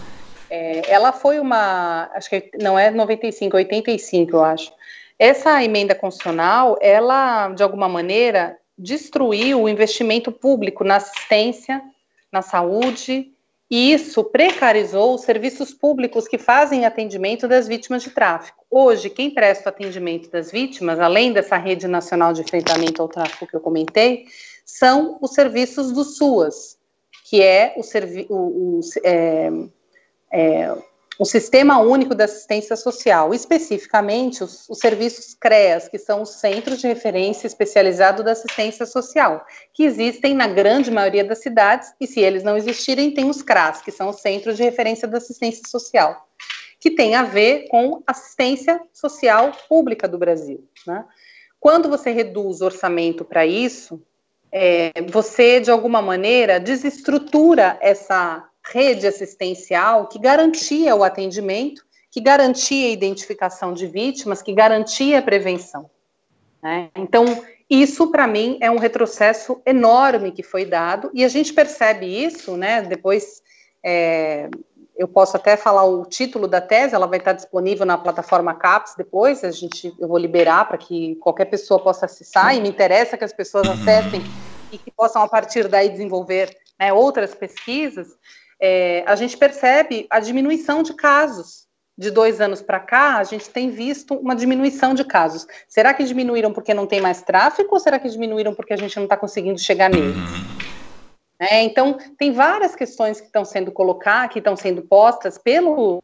[0.50, 4.72] é, ela foi uma, acho que não é 95, 85, eu acho.
[5.16, 11.80] Essa emenda constitucional, ela, de alguma maneira, destruiu o investimento público na assistência,
[12.32, 13.30] na saúde,
[13.70, 18.64] e isso precarizou os serviços públicos que fazem atendimento das vítimas de tráfico.
[18.68, 23.54] Hoje, quem presta atendimento das vítimas, além dessa rede nacional de enfrentamento ao tráfico que
[23.54, 24.24] eu comentei,
[24.64, 26.78] são os serviços do SUAS,
[27.28, 29.50] que é o, servi o, o é,
[30.32, 30.74] é,
[31.20, 36.80] um sistema único de assistência social, especificamente os, os, serviços CREAS, que são os Centros
[36.80, 42.20] de Referência Especializado da Assistência Social, que existem na grande maioria das cidades, e se
[42.20, 46.26] eles não existirem, tem os CRAS, que são os Centros de Referência da Assistência Social,
[46.80, 50.66] que tem a ver com assistência social pública do Brasil.
[50.86, 51.04] Né?
[51.60, 54.02] Quando você reduz o orçamento para isso,
[54.50, 62.88] é, você, de alguma maneira, desestrutura essa rede assistencial que garantia o atendimento, que garantia
[62.88, 65.88] a identificação de vítimas, que garantia a prevenção.
[66.62, 66.90] Né?
[66.96, 67.24] Então,
[67.68, 72.56] isso para mim é um retrocesso enorme que foi dado, e a gente percebe isso,
[72.56, 72.82] né?
[72.82, 73.42] Depois
[73.82, 74.50] é,
[74.96, 78.94] eu posso até falar o título da tese, ela vai estar disponível na plataforma CAPES
[78.98, 83.16] depois, a gente, eu vou liberar para que qualquer pessoa possa acessar, e me interessa
[83.16, 84.20] que as pessoas acessem
[84.72, 88.08] e que possam, a partir daí, desenvolver né, outras pesquisas,
[88.60, 91.68] é, a gente percebe a diminuição de casos.
[91.96, 95.46] De dois anos para cá, a gente tem visto uma diminuição de casos.
[95.68, 98.96] Será que diminuíram porque não tem mais tráfico ou será que diminuíram porque a gente
[98.96, 100.16] não está conseguindo chegar neles?
[101.38, 106.02] É, então, tem várias questões que estão sendo colocadas, que estão sendo postas pelo,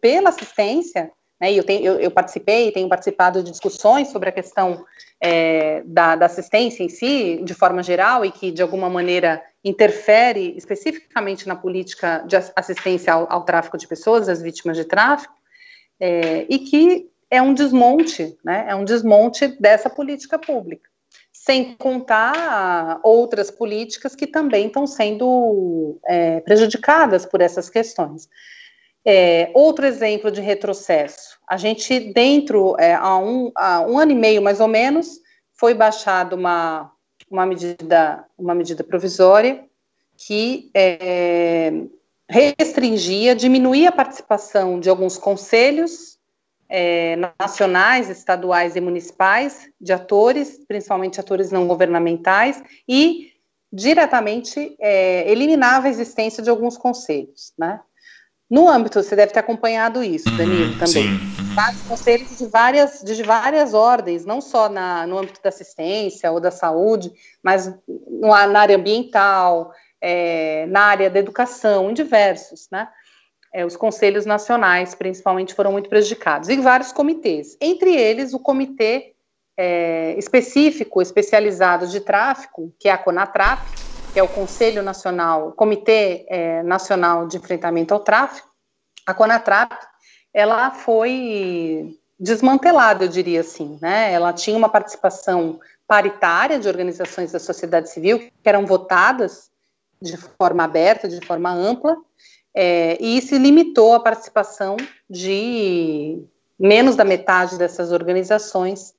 [0.00, 1.10] pela assistência,
[1.42, 4.84] né, eu, tenho, eu, eu, participei, tenho participado de discussões sobre a questão
[5.20, 10.56] é, da, da, assistência em si, de forma geral, e que de alguma maneira interfere
[10.56, 15.34] especificamente na política de assistência ao, ao tráfico de pessoas, às vítimas de tráfico,
[15.98, 20.88] é, e que é um desmonte, né, é um desmonte dessa política pública,
[21.32, 28.28] sem contar outras políticas que também estão sendo é, prejudicadas por essas questões.
[29.04, 31.38] É, outro exemplo de retrocesso.
[31.48, 35.20] A gente, dentro, é, há, um, há um ano e meio mais ou menos,
[35.52, 36.92] foi baixada uma,
[37.30, 39.64] uma, medida, uma medida provisória
[40.16, 41.72] que é,
[42.28, 46.18] restringia, diminuía a participação de alguns conselhos
[46.68, 53.32] é, nacionais, estaduais e municipais, de atores, principalmente atores não governamentais, e
[53.70, 57.80] diretamente é, eliminava a existência de alguns conselhos, né?
[58.52, 60.86] No âmbito, você deve ter acompanhado isso, uhum, Danilo, também.
[60.86, 61.18] Sim.
[61.54, 66.38] Vários conselhos de várias, de várias ordens, não só na, no âmbito da assistência ou
[66.38, 67.10] da saúde,
[67.42, 72.88] mas no, na área ambiental, é, na área da educação, em diversos, né?
[73.54, 79.14] É, os conselhos nacionais, principalmente, foram muito prejudicados, e vários comitês, entre eles o Comitê
[79.56, 83.62] é, específico, especializado de tráfico, que é a CONATRAP,
[84.12, 88.48] que é o Conselho Nacional, Comitê é, Nacional de Enfrentamento ao Tráfico,
[89.06, 89.72] a CONATRAP,
[90.34, 94.12] ela foi desmantelada, eu diria assim, né?
[94.12, 99.50] Ela tinha uma participação paritária de organizações da sociedade civil que eram votadas
[100.00, 101.96] de forma aberta, de forma ampla,
[102.54, 104.76] é, e se limitou a participação
[105.08, 106.22] de
[106.58, 108.94] menos da metade dessas organizações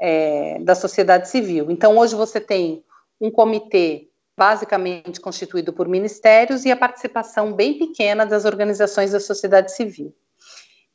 [0.00, 1.70] é, da sociedade civil.
[1.70, 2.84] Então, hoje você tem
[3.20, 4.07] um comitê
[4.38, 10.14] basicamente constituído por ministérios e a participação bem pequena das organizações da sociedade civil.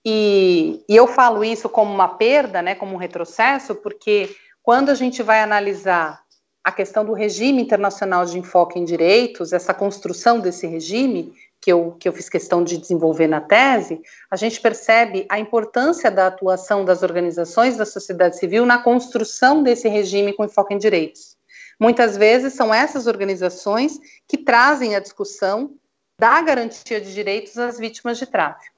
[0.06, 4.96] E, e eu falo isso como uma perda, né, como um retrocesso, porque quando a
[4.96, 6.24] gente vai analisar
[6.64, 11.98] a questão do regime internacional de enfoque em direitos, essa construção desse regime, que eu,
[12.00, 16.86] que eu fiz questão de desenvolver na tese, a gente percebe a importância da atuação
[16.86, 21.33] das organizações da sociedade civil na construção desse regime com enfoque em direitos.
[21.80, 25.72] Muitas vezes são essas organizações que trazem a discussão
[26.20, 28.74] da garantia de direitos às vítimas de tráfico.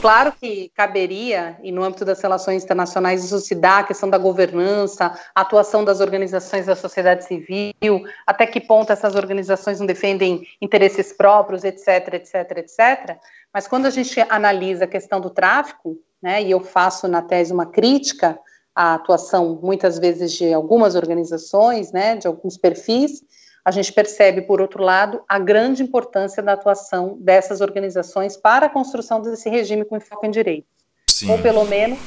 [0.00, 4.18] Claro que caberia, e no âmbito das relações internacionais, isso se dá, a questão da
[4.18, 10.46] governança, a atuação das organizações da sociedade civil, até que ponto essas organizações não defendem
[10.60, 13.18] interesses próprios, etc, etc, etc.
[13.52, 17.52] Mas quando a gente analisa a questão do tráfico, né, e eu faço na tese
[17.52, 18.38] uma crítica
[18.76, 23.24] à atuação, muitas vezes, de algumas organizações, né, de alguns perfis,
[23.64, 28.68] a gente percebe, por outro lado, a grande importância da atuação dessas organizações para a
[28.68, 30.70] construção desse regime com enfoque em direitos.
[31.08, 31.30] Sim.
[31.30, 31.98] Ou, pelo menos,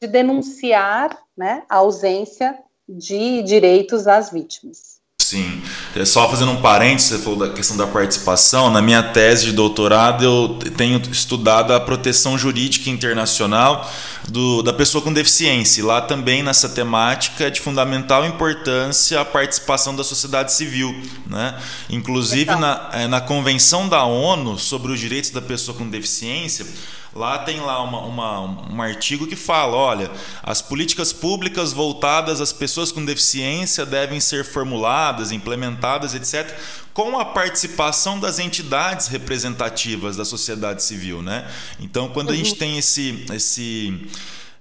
[0.00, 2.56] de denunciar né, a ausência
[2.88, 4.97] de direitos às vítimas.
[5.20, 5.60] Sim.
[5.94, 8.70] É só fazendo um parênteses, você falou da questão da participação.
[8.70, 13.90] Na minha tese de doutorado, eu tenho estudado a proteção jurídica internacional
[14.28, 15.80] do, da pessoa com deficiência.
[15.80, 20.98] E lá também, nessa temática, é de fundamental importância a participação da sociedade civil.
[21.26, 21.54] Né?
[21.90, 26.64] Inclusive, na, é, na Convenção da ONU sobre os Direitos da Pessoa com Deficiência
[27.14, 28.40] Lá tem lá uma, uma,
[28.72, 30.10] um artigo que fala, olha,
[30.42, 36.54] as políticas públicas voltadas às pessoas com deficiência devem ser formuladas, implementadas, etc.,
[36.92, 41.48] com a participação das entidades representativas da sociedade civil, né?
[41.78, 42.58] Então, quando a gente uhum.
[42.58, 44.08] tem esse, esse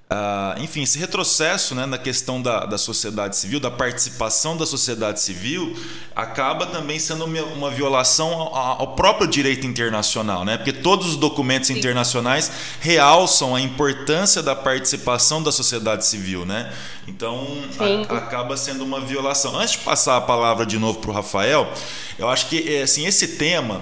[0.09, 5.19] Uh, enfim, esse retrocesso né, na questão da, da sociedade civil, da participação da sociedade
[5.19, 5.75] civil,
[6.15, 10.55] acaba também sendo uma, violação ao, ao, próprio direito internacional, né?
[10.55, 11.77] porque todos os documentos Sim.
[11.77, 12.49] internacionais
[12.79, 16.45] realçam a importância da participação da sociedade civil.
[16.45, 16.71] Né?
[17.05, 17.45] Então,
[17.77, 19.59] a, acaba sendo uma violação.
[19.59, 21.69] Antes de passar a palavra de novo para o Rafael,
[22.17, 23.81] eu acho que eh, assim, esse tema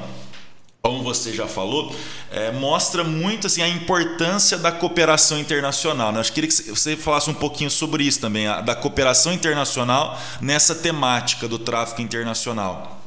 [0.85, 1.91] como você já falou,
[2.31, 6.11] é, mostra muito assim, a importância da cooperação internacional.
[6.11, 6.21] Né?
[6.21, 10.75] Que queria que você falasse um pouquinho sobre isso também, a, da cooperação internacional nessa
[10.75, 12.99] temática do tráfico internacional.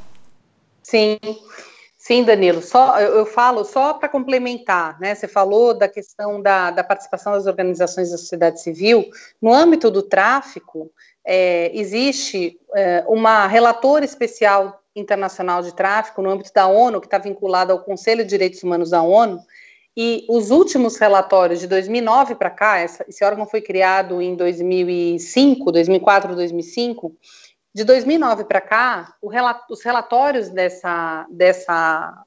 [0.83, 1.20] Sim,
[1.97, 2.61] sim, Danilo.
[2.62, 5.14] Só eu, eu falo só para complementar, né?
[5.14, 9.09] Você falou da questão da, da participação das organizações da sociedade civil
[9.41, 10.91] no âmbito do tráfico.
[11.24, 17.18] É, existe é, uma relatora especial Internacional de Tráfico, no âmbito da ONU, que está
[17.18, 19.40] vinculado ao Conselho de Direitos Humanos da ONU,
[20.01, 25.72] e os últimos relatórios de 2009 para cá, essa, esse órgão foi criado em 2005,
[25.72, 27.16] 2004, 2005.
[27.74, 32.24] De 2009 para cá, relato, os relatórios dessa, dessa,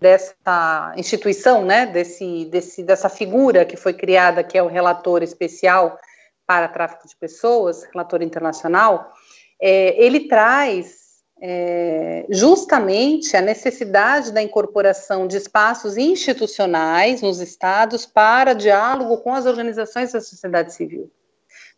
[0.00, 5.98] dessa instituição, né, desse, desse, dessa figura que foi criada, que é o relator especial
[6.46, 9.12] para tráfico de pessoas, relator internacional,
[9.60, 11.09] é, ele traz
[11.40, 19.46] é, justamente a necessidade da incorporação de espaços institucionais nos estados para diálogo com as
[19.46, 21.10] organizações da sociedade civil.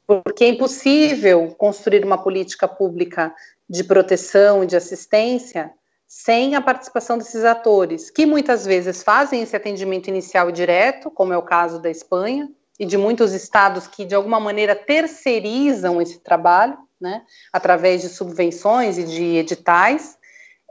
[0.04, 3.32] Porque é impossível construir uma política pública
[3.70, 5.70] de proteção e de assistência
[6.08, 11.32] sem a participação desses atores, que muitas vezes fazem esse atendimento inicial e direto, como
[11.32, 16.18] é o caso da Espanha e de muitos estados que, de alguma maneira, terceirizam esse
[16.18, 17.22] trabalho né,
[17.52, 20.16] através de subvenções e de editais,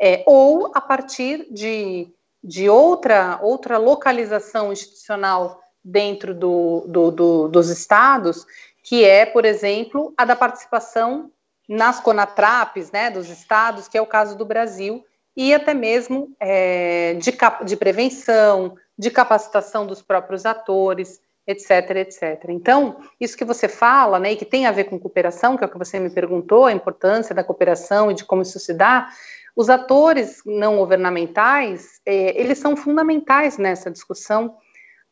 [0.01, 2.07] é, ou a partir de,
[2.43, 8.45] de outra, outra localização institucional dentro do, do, do, dos estados,
[8.83, 11.29] que é, por exemplo, a da participação
[11.69, 15.05] nas CONATRAPs, né, dos estados, que é o caso do Brasil,
[15.35, 17.31] e até mesmo é, de,
[17.65, 22.45] de prevenção, de capacitação dos próprios atores, etc, etc.
[22.49, 25.67] Então, isso que você fala, né, e que tem a ver com cooperação, que é
[25.67, 29.09] o que você me perguntou, a importância da cooperação e de como isso se dá,
[29.55, 34.55] os atores não governamentais, é, eles são fundamentais nessa discussão,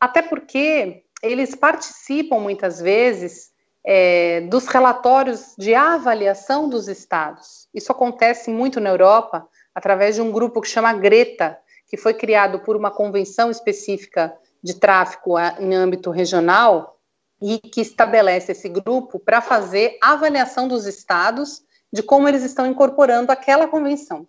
[0.00, 3.50] até porque eles participam muitas vezes
[3.84, 7.68] é, dos relatórios de avaliação dos estados.
[7.74, 12.60] Isso acontece muito na Europa através de um grupo que chama Greta, que foi criado
[12.60, 16.98] por uma convenção específica de tráfico em âmbito regional
[17.40, 23.32] e que estabelece esse grupo para fazer avaliação dos estados de como eles estão incorporando
[23.32, 24.26] aquela convenção.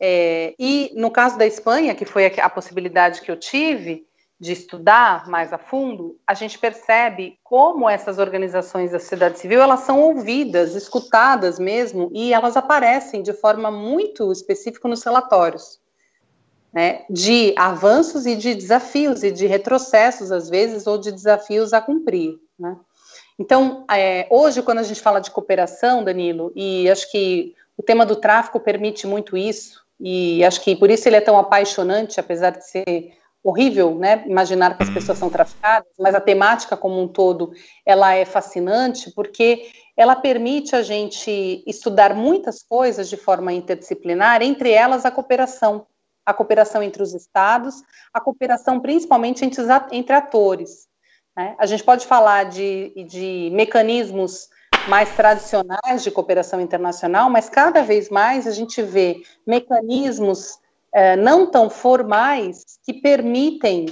[0.00, 4.08] É, e no caso da Espanha, que foi a, a possibilidade que eu tive,
[4.40, 9.80] de estudar mais a fundo, a gente percebe como essas organizações da sociedade civil elas
[9.80, 15.80] são ouvidas, escutadas mesmo, e elas aparecem de forma muito específica nos relatórios,
[16.72, 21.80] né, de avanços e de desafios e de retrocessos às vezes ou de desafios a
[21.80, 22.76] cumprir, né.
[23.38, 28.04] Então, é, hoje, quando a gente fala de cooperação, Danilo, e acho que o tema
[28.04, 32.50] do tráfico permite muito isso, e acho que por isso ele é tão apaixonante, apesar
[32.50, 33.12] de ser
[33.42, 37.52] horrível, né, imaginar que as pessoas são traficadas, mas a temática como um todo,
[37.86, 44.70] ela é fascinante porque ela permite a gente estudar muitas coisas de forma interdisciplinar, entre
[44.70, 45.86] elas a cooperação,
[46.28, 50.86] a cooperação entre os estados, a cooperação principalmente entre, entre atores.
[51.34, 51.56] Né?
[51.58, 54.50] A gente pode falar de, de mecanismos
[54.86, 60.58] mais tradicionais de cooperação internacional, mas cada vez mais a gente vê mecanismos
[60.92, 63.86] é, não tão formais que permitem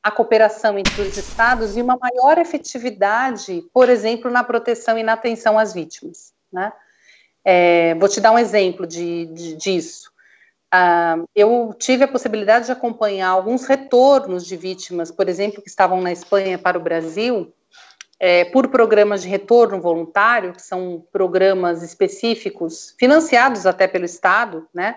[0.00, 5.14] a cooperação entre os estados e uma maior efetividade, por exemplo, na proteção e na
[5.14, 6.32] atenção às vítimas.
[6.52, 6.72] Né?
[7.44, 10.09] É, vou te dar um exemplo de, de disso.
[10.72, 16.00] Uh, eu tive a possibilidade de acompanhar alguns retornos de vítimas, por exemplo, que estavam
[16.00, 17.52] na Espanha para o Brasil,
[18.20, 24.96] é, por programas de retorno voluntário, que são programas específicos, financiados até pelo Estado, né?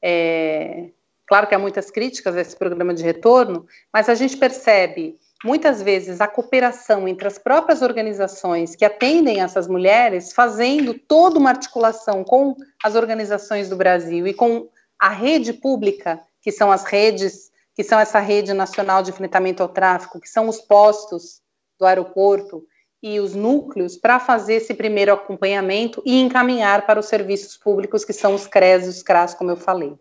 [0.00, 0.90] É,
[1.26, 5.82] claro que há muitas críticas a esse programa de retorno, mas a gente percebe muitas
[5.82, 12.22] vezes a cooperação entre as próprias organizações que atendem essas mulheres, fazendo toda uma articulação
[12.22, 12.54] com
[12.84, 14.68] as organizações do Brasil e com
[14.98, 19.68] a rede pública, que são as redes, que são essa rede nacional de enfrentamento ao
[19.68, 21.40] tráfico, que são os postos
[21.78, 22.64] do aeroporto
[23.02, 28.12] e os núcleos para fazer esse primeiro acompanhamento e encaminhar para os serviços públicos, que
[28.12, 29.96] são os CRES e os CRAS, como eu falei.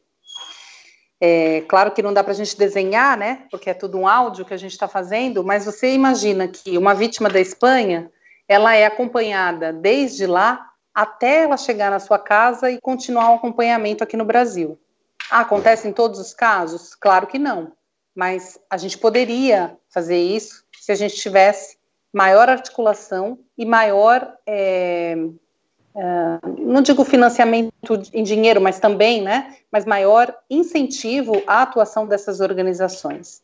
[1.20, 3.46] É, claro que não dá para a gente desenhar, né?
[3.50, 6.94] Porque é tudo um áudio que a gente está fazendo, mas você imagina que uma
[6.94, 8.12] vítima da Espanha
[8.48, 14.04] ela é acompanhada desde lá até ela chegar na sua casa e continuar o acompanhamento
[14.04, 14.80] aqui no Brasil.
[15.30, 16.96] Ah, acontece em todos os casos?
[16.96, 17.72] Claro que não.
[18.16, 21.78] Mas a gente poderia fazer isso se a gente tivesse
[22.14, 25.18] maior articulação e maior, é,
[25.96, 27.74] é, não digo financiamento
[28.14, 33.42] em dinheiro, mas também, né, mas maior incentivo à atuação dessas organizações.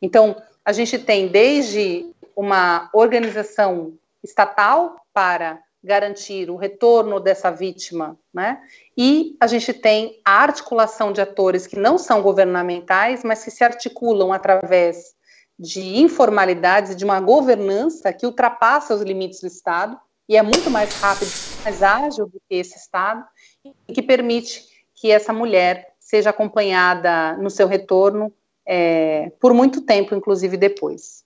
[0.00, 3.92] Então, a gente tem desde uma organização
[4.24, 8.60] estatal para garantir o retorno dessa vítima, né?
[8.96, 13.62] E a gente tem a articulação de atores que não são governamentais, mas que se
[13.62, 15.14] articulam através
[15.58, 20.68] de informalidades e de uma governança que ultrapassa os limites do Estado e é muito
[20.68, 21.30] mais rápido,
[21.62, 23.24] mais ágil do que esse Estado
[23.88, 24.64] e que permite
[24.94, 28.32] que essa mulher seja acompanhada no seu retorno
[28.66, 31.25] é, por muito tempo, inclusive depois.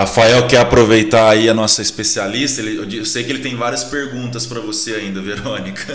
[0.00, 2.62] Rafael quer aproveitar aí a nossa especialista.
[2.62, 5.92] Ele, eu sei que ele tem várias perguntas para você ainda, Verônica.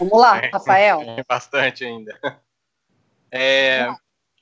[0.00, 1.02] Vamos lá, Rafael.
[1.02, 2.18] É, bastante ainda.
[3.30, 3.88] É,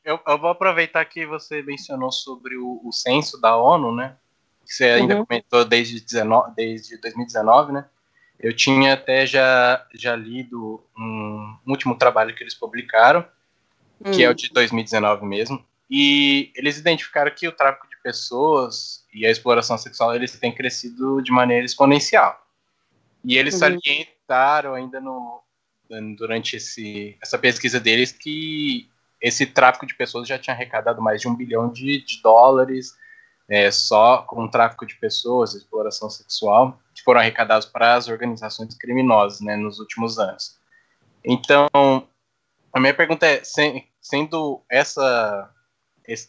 [0.03, 4.17] eu, eu, vou aproveitar que você mencionou sobre o, o censo da ONU, né?
[4.67, 5.27] Que você ainda uhum.
[5.27, 7.85] comentou desde, 19, desde 2019, né?
[8.41, 13.23] Eu tinha até já, já lido um, um último trabalho que eles publicaram,
[14.03, 14.13] uhum.
[14.13, 19.31] que é o de 2019 mesmo, e eles identificaram que o tráfico pessoas e a
[19.31, 22.41] exploração sexual eles têm crescido de maneira exponencial.
[23.25, 23.61] E eles uhum.
[23.61, 25.43] salientaram ainda no,
[26.17, 28.89] durante esse, essa pesquisa deles que
[29.21, 32.95] esse tráfico de pessoas já tinha arrecadado mais de um bilhão de, de dólares
[33.49, 38.77] é, só com o tráfico de pessoas, exploração sexual, que foram arrecadados para as organizações
[38.77, 40.59] criminosas né, nos últimos anos.
[41.25, 41.67] Então,
[42.73, 43.43] a minha pergunta é,
[44.01, 45.51] sendo essa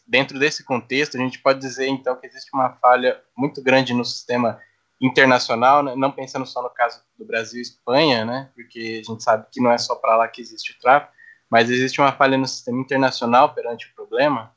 [0.06, 4.04] dentro desse contexto, a gente pode dizer então que existe uma falha muito grande no
[4.04, 4.60] sistema
[5.00, 5.94] internacional, né?
[5.96, 8.50] não pensando só no caso do Brasil e Espanha, né?
[8.54, 11.12] Porque a gente sabe que não é só para lá que existe o tráfico,
[11.48, 14.54] mas existe uma falha no sistema internacional perante o problema?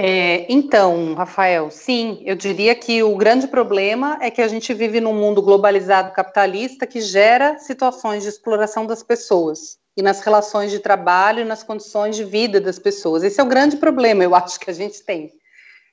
[0.00, 5.00] É, então, Rafael, sim, eu diria que o grande problema é que a gente vive
[5.00, 10.78] num mundo globalizado capitalista que gera situações de exploração das pessoas e nas relações de
[10.78, 13.24] trabalho e nas condições de vida das pessoas.
[13.24, 15.32] Esse é o grande problema, eu acho que a gente tem.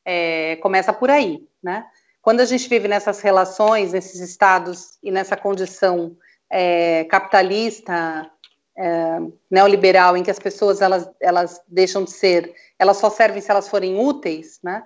[0.05, 1.83] é, começa por aí, né?
[2.21, 6.15] Quando a gente vive nessas relações, nesses estados e nessa condição
[6.51, 8.29] é, capitalista,
[8.77, 9.19] é,
[9.49, 13.69] neoliberal, em que as pessoas elas, elas deixam de ser, elas só servem se elas
[13.69, 14.83] forem úteis, né?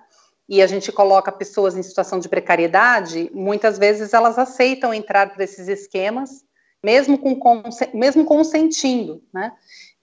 [0.48, 5.40] E a gente coloca pessoas em situação de precariedade, muitas vezes elas aceitam entrar por
[5.40, 6.44] esses esquemas,
[6.82, 7.62] mesmo, com,
[7.92, 9.52] mesmo consentindo, né?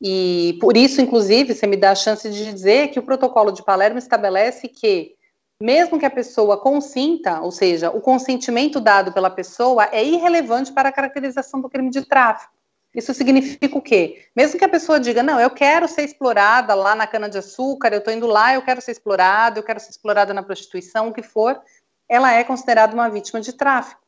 [0.02, 3.64] E por isso, inclusive, você me dá a chance de dizer que o protocolo de
[3.64, 5.16] Palermo estabelece que,
[5.62, 10.90] mesmo que a pessoa consinta, ou seja, o consentimento dado pela pessoa é irrelevante para
[10.90, 12.57] a caracterização do crime de tráfico.
[12.98, 14.26] Isso significa o quê?
[14.36, 18.12] Mesmo que a pessoa diga, não, eu quero ser explorada lá na cana-de-açúcar, eu estou
[18.12, 21.62] indo lá, eu quero ser explorada, eu quero ser explorada na prostituição, o que for,
[22.10, 24.02] ela é considerada uma vítima de tráfico,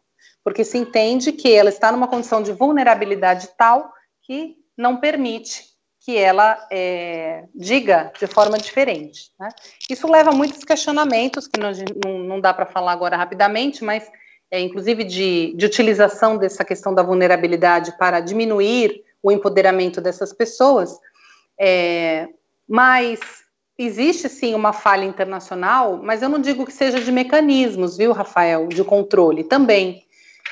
[0.43, 5.69] porque se entende que ela está numa condição de vulnerabilidade tal que não permite
[5.99, 9.29] que ela é, diga de forma diferente.
[9.39, 9.49] Né?
[9.87, 11.71] Isso leva a muitos questionamentos, que não,
[12.03, 14.09] não, não dá para falar agora rapidamente, mas
[14.51, 20.97] é, inclusive de, de utilização dessa questão da vulnerabilidade para diminuir o empoderamento dessas pessoas,
[21.59, 22.27] é,
[22.67, 23.19] mas
[23.77, 28.67] existe sim uma falha internacional, mas eu não digo que seja de mecanismos, viu, Rafael,
[28.67, 30.05] de controle também.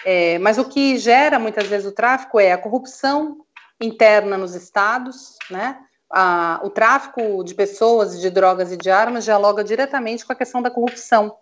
[0.05, 3.39] É, mas o que gera muitas vezes o tráfico é a corrupção
[3.81, 5.77] interna nos estados, né?
[6.09, 10.61] A, o tráfico de pessoas, de drogas e de armas dialoga diretamente com a questão
[10.61, 11.35] da corrupção.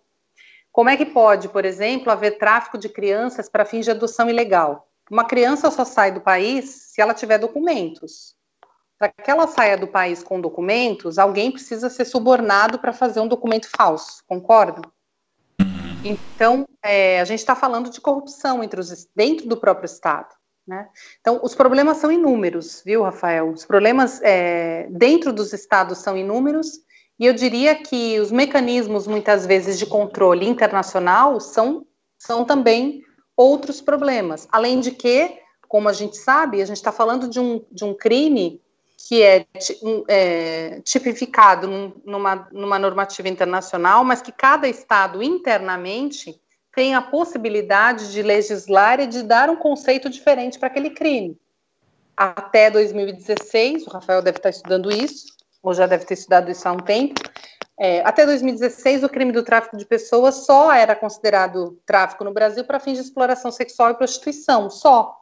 [0.76, 4.90] Como é que pode, por exemplo, haver tráfico de crianças para fins de adoção ilegal?
[5.10, 8.36] Uma criança só sai do país se ela tiver documentos.
[9.00, 13.28] Para que ela saia do país com documentos, alguém precisa ser subornado para fazer um
[13.30, 14.82] documento falso, concorda?
[16.04, 20.36] Então, é, a gente está falando de corrupção os, dentro do próprio Estado.
[20.68, 20.90] Né?
[21.22, 23.50] Então, os problemas são inúmeros, viu, Rafael?
[23.50, 26.84] Os problemas é, dentro dos estados são inúmeros
[27.20, 31.86] e eu diria que os mecanismos, muitas vezes, de controle internacional são,
[32.18, 33.04] são também
[33.38, 34.48] outros problemas.
[34.52, 37.94] Além de que, como a gente sabe, a gente está falando de um, de um
[37.94, 38.62] crime
[39.08, 39.46] que é,
[40.08, 46.40] é tipificado num, numa, numa normativa internacional, mas que cada Estado internamente
[46.74, 51.38] tem a possibilidade de legislar e de dar um conceito diferente para aquele crime.
[52.18, 55.35] Até 2016, o Rafael deve estar estudando isso,
[55.66, 57.20] ou já deve ter estudado isso há um tempo.
[57.78, 62.64] É, até 2016, o crime do tráfico de pessoas só era considerado tráfico no Brasil
[62.64, 65.20] para fins de exploração sexual e prostituição, só.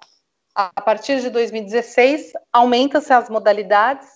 [0.54, 4.08] A partir de 2016, aumenta-se as modalidades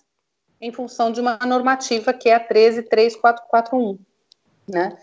[0.61, 3.97] em função de uma normativa que é a 13341,
[4.67, 4.95] né?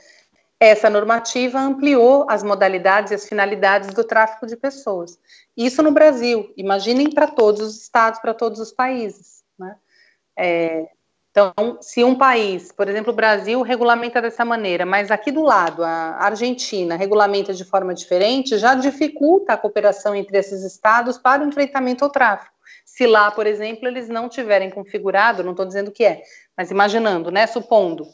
[0.61, 5.19] Essa normativa ampliou as modalidades e as finalidades do tráfico de pessoas.
[5.57, 6.53] Isso no Brasil.
[6.57, 9.43] Imaginem para todos os estados, para todos os países.
[9.59, 9.77] Né?
[10.39, 10.89] É,
[11.35, 15.83] então, se um país, por exemplo, o Brasil, regulamenta dessa maneira, mas aqui do lado,
[15.83, 21.49] a Argentina, regulamenta de forma diferente, já dificulta a cooperação entre esses estados para o
[21.49, 22.55] enfrentamento ao tráfico.
[22.85, 26.23] Se lá, por exemplo, eles não tiverem configurado, não estou dizendo que é,
[26.57, 28.07] mas imaginando, né, supondo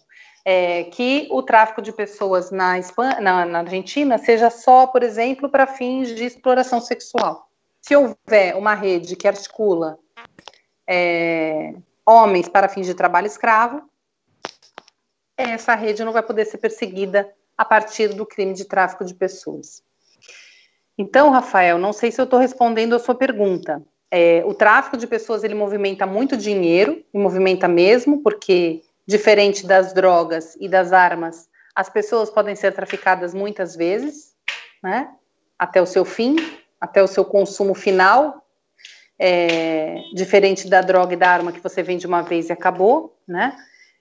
[0.43, 5.51] é, que o tráfico de pessoas na, Espanha, na, na Argentina seja só, por exemplo,
[5.51, 7.51] para fins de exploração sexual.
[7.83, 9.99] Se houver uma rede que articula
[10.87, 11.75] é,
[12.07, 13.83] homens para fins de trabalho escravo,
[15.37, 19.83] essa rede não vai poder ser perseguida a partir do crime de tráfico de pessoas.
[20.97, 23.83] Então, Rafael, não sei se eu estou respondendo a sua pergunta.
[24.11, 29.93] É, o tráfico de pessoas ele movimenta muito dinheiro, e movimenta mesmo, porque diferente das
[29.93, 34.35] drogas e das armas, as pessoas podem ser traficadas muitas vezes,
[34.83, 35.11] né?
[35.59, 36.37] Até o seu fim,
[36.81, 38.45] até o seu consumo final,
[39.23, 43.55] é, diferente da droga e da arma que você vende uma vez e acabou, né?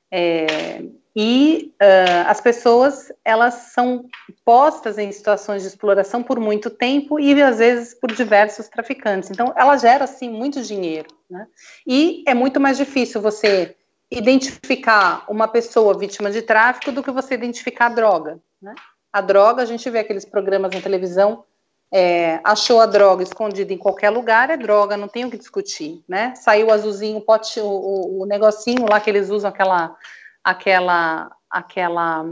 [0.10, 0.82] É,
[1.16, 4.06] e uh, as pessoas elas são
[4.46, 9.30] postas em situações de exploração por muito tempo e às vezes por diversos traficantes.
[9.30, 11.46] Então, ela gera assim muito dinheiro, né?
[11.86, 13.76] E é muito mais difícil você
[14.10, 18.40] identificar uma pessoa vítima de tráfico do que você identificar a droga.
[18.62, 18.74] Né?
[19.12, 21.44] A droga, a gente vê aqueles programas na televisão
[21.92, 26.04] é, achou a droga escondida em qualquer lugar, é droga, não tem o que discutir,
[26.08, 26.36] né?
[26.36, 29.96] Saiu o azulzinho, o pote, o, o negocinho lá que eles usam, aquela,
[30.44, 32.26] aquela, aquela,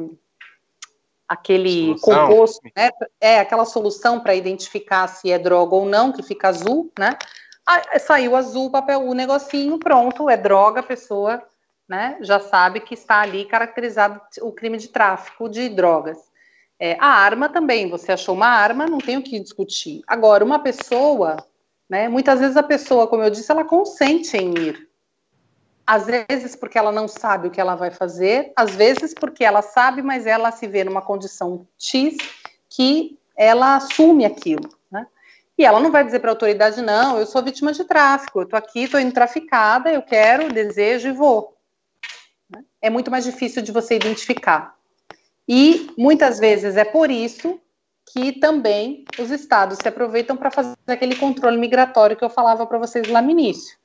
[1.27, 2.27] aquele solução.
[2.27, 2.91] composto, né?
[3.19, 7.17] É aquela solução para identificar se é droga ou não, que fica azul, né?
[7.65, 11.43] Ah, saiu azul, papel, o negocinho, pronto, é droga, a pessoa,
[11.89, 12.15] né?
[12.21, 16.26] Já sabe que está ali caracterizado o crime de tráfico de drogas.
[16.79, 20.03] É, a arma também, você achou uma arma, não tem o que discutir.
[20.05, 21.37] Agora, uma pessoa,
[21.89, 24.87] né, muitas vezes a pessoa, como eu disse, ela consente em ir.
[25.87, 29.61] às vezes porque ela não sabe o que ela vai fazer, às vezes porque ela
[29.61, 32.17] sabe, mas ela se vê numa condição X
[32.69, 34.69] que ela assume aquilo.
[34.91, 35.07] Né?
[35.57, 38.43] E ela não vai dizer para a autoridade, não, eu sou vítima de tráfico, eu
[38.43, 41.57] estou aqui, estou indo traficada, eu quero, desejo e vou.
[42.49, 42.63] Né?
[42.81, 44.76] É muito mais difícil de você identificar.
[45.47, 47.59] E muitas vezes é por isso
[48.11, 52.77] que também os estados se aproveitam para fazer aquele controle migratório que eu falava para
[52.77, 53.77] vocês lá no início.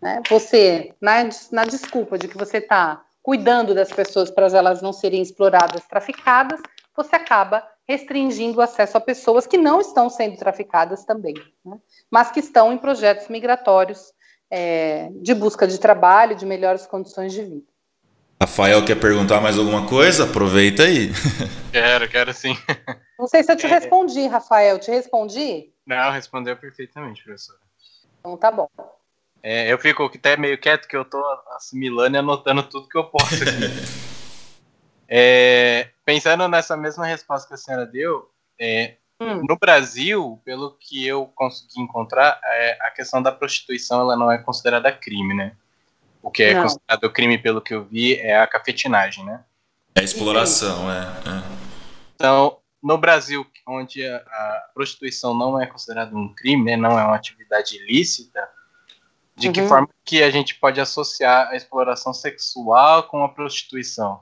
[0.00, 0.22] Né?
[0.28, 5.22] Você, na, na desculpa de que você está cuidando das pessoas para elas não serem
[5.22, 6.60] exploradas, traficadas,
[6.94, 11.34] você acaba restringindo o acesso a pessoas que não estão sendo traficadas também,
[11.64, 11.78] né?
[12.10, 14.12] mas que estão em projetos migratórios
[14.50, 17.71] é, de busca de trabalho, de melhores condições de vida.
[18.42, 20.24] Rafael quer perguntar mais alguma coisa?
[20.24, 21.12] Aproveita aí.
[21.70, 22.54] Quero, quero sim.
[23.18, 23.68] Não sei se eu te é...
[23.68, 24.78] respondi, Rafael.
[24.78, 25.72] Te respondi?
[25.86, 27.56] Não, respondeu perfeitamente, professor.
[28.18, 28.68] Então tá bom.
[29.42, 31.24] É, eu fico até meio quieto que eu estou
[31.56, 33.70] assimilando e anotando tudo que eu posso aqui.
[35.08, 38.28] é, pensando nessa mesma resposta que a senhora deu,
[38.60, 39.40] é, hum.
[39.48, 44.36] no Brasil, pelo que eu consegui encontrar, é, a questão da prostituição ela não é
[44.36, 45.56] considerada crime, né?
[46.22, 46.62] O que é não.
[46.62, 49.44] considerado crime, pelo que eu vi, é a cafetinagem, né?
[49.94, 51.00] É exploração, é.
[51.00, 51.42] é.
[52.14, 57.04] Então, no Brasil, onde a, a, prostituição não é considerada um crime, né, não é
[57.04, 58.48] uma atividade ilícita,
[59.36, 59.52] de uhum.
[59.52, 64.20] que forma que a gente pode associar a exploração sexual com a prostituição?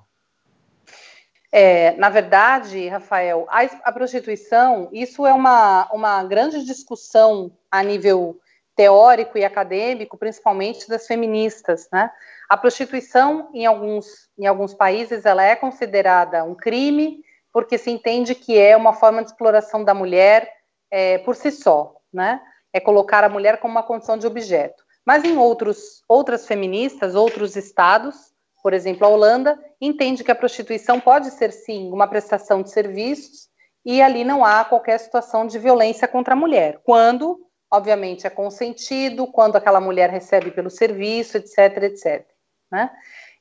[1.52, 8.38] É, na verdade, Rafael, a, a, prostituição, isso é uma, uma grande discussão a nível
[8.80, 12.10] teórico e acadêmico, principalmente das feministas, né?
[12.48, 17.22] A prostituição, em alguns, em alguns países, ela é considerada um crime,
[17.52, 20.50] porque se entende que é uma forma de exploração da mulher
[20.90, 22.40] é, por si só, né?
[22.72, 24.82] É colocar a mulher como uma condição de objeto.
[25.04, 30.98] Mas em outros, outras feministas, outros estados, por exemplo, a Holanda, entende que a prostituição
[30.98, 33.50] pode ser sim uma prestação de serviços
[33.84, 37.38] e ali não há qualquer situação de violência contra a mulher, quando,
[37.70, 42.26] obviamente, é consentido, quando aquela mulher recebe pelo serviço, etc, etc.
[42.70, 42.90] Né?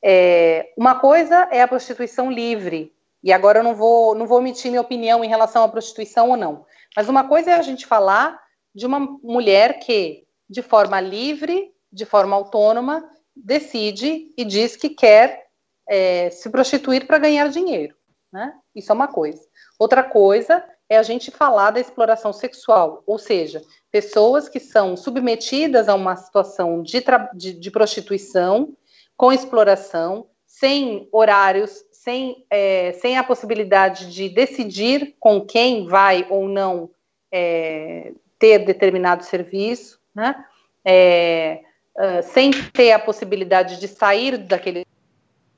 [0.03, 4.71] É, uma coisa é a prostituição livre, e agora eu não vou, não vou omitir
[4.71, 6.65] minha opinião em relação à prostituição ou não,
[6.95, 8.39] mas uma coisa é a gente falar
[8.73, 15.47] de uma mulher que de forma livre, de forma autônoma, decide e diz que quer
[15.88, 17.95] é, se prostituir para ganhar dinheiro.
[18.32, 18.53] Né?
[18.75, 19.41] Isso é uma coisa.
[19.77, 23.61] Outra coisa é a gente falar da exploração sexual, ou seja,
[23.91, 27.03] pessoas que são submetidas a uma situação de,
[27.35, 28.75] de, de prostituição,
[29.15, 36.47] com exploração, sem horários, sem, é, sem a possibilidade de decidir com quem vai ou
[36.47, 36.89] não
[37.31, 40.43] é, ter determinado serviço, né?
[40.83, 41.61] É,
[41.95, 44.85] uh, sem ter a possibilidade de sair daquele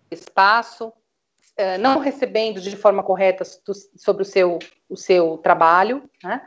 [0.09, 0.91] espaço,
[1.60, 3.43] uh, não recebendo de forma correta
[3.95, 6.41] sobre o seu, o seu trabalho, né?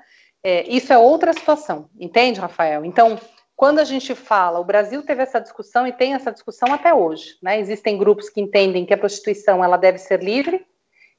[0.47, 2.85] É, isso é outra situação, entende, Rafael?
[2.85, 3.19] Então,
[3.57, 7.39] quando a gente fala, o Brasil teve essa discussão e tem essa discussão até hoje,
[7.43, 7.59] né?
[7.59, 10.67] Existem grupos que entendem que a prostituição ela deve ser livre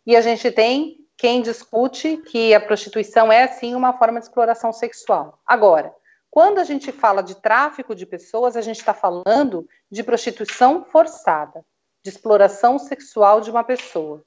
[0.06, 4.72] e a gente tem quem discute que a prostituição é sim uma forma de exploração
[4.74, 5.40] sexual.
[5.46, 5.94] Agora,
[6.30, 11.66] quando a gente fala de tráfico de pessoas, a gente está falando de prostituição forçada,
[12.06, 14.24] de exploração sexual de uma pessoa.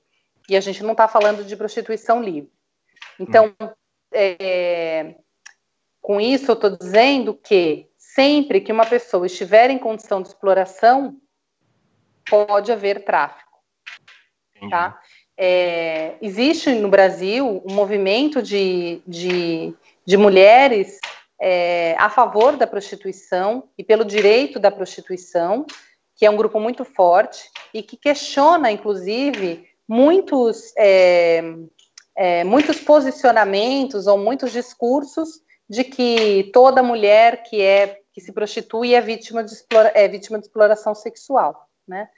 [0.49, 2.51] E a gente não está falando de prostituição livre.
[3.21, 3.55] Então,
[4.13, 5.15] é,
[6.01, 11.21] com isso, eu estou dizendo que sempre que uma pessoa estiver em condição de exploração,
[12.29, 13.49] pode haver tráfico.
[14.69, 15.01] Tá?
[15.37, 19.73] É, existe no Brasil um movimento de, de,
[20.05, 20.99] de mulheres
[21.41, 25.65] é, a favor da prostituição e pelo direito da prostituição,
[26.19, 31.43] que é um grupo muito forte e que questiona, inclusive, muitos, é,
[32.17, 35.41] é, muitos posicionamentos ou muitos discursos
[35.71, 40.41] de que toda mulher que é que se prostitui é vítima de, explora, é vítima
[40.41, 42.09] de exploração sexual, né?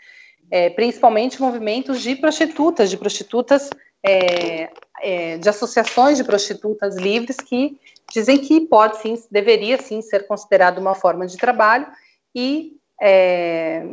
[0.51, 3.69] É, principalmente movimentos de prostitutas, de prostitutas
[4.03, 4.71] é,
[5.03, 7.79] é, de associações de prostitutas livres que
[8.11, 11.87] dizem que pode sim, deveria sim ser considerado uma forma de trabalho
[12.35, 13.85] e, é,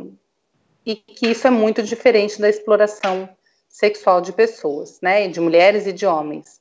[0.84, 3.28] e que isso é muito diferente da exploração
[3.68, 6.58] sexual de pessoas, né, de mulheres e de homens.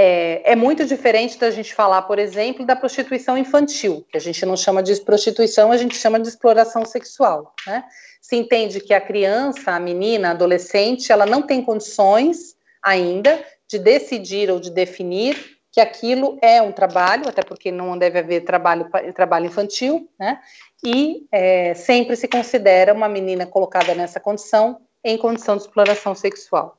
[0.00, 4.46] É, é, muito diferente da gente falar, por exemplo, da prostituição infantil, que a gente
[4.46, 7.52] não chama de prostituição, a gente chama de exploração sexual.
[7.66, 7.84] Né?
[8.22, 13.78] Se entende que a criança, a menina, a adolescente, ela não tem condições ainda de
[13.78, 18.90] decidir ou de definir que aquilo é um trabalho, até porque não deve haver trabalho,
[19.14, 20.40] trabalho infantil, né?
[20.84, 26.76] E é, sempre se considera uma menina colocada nessa condição em condição de exploração sexual.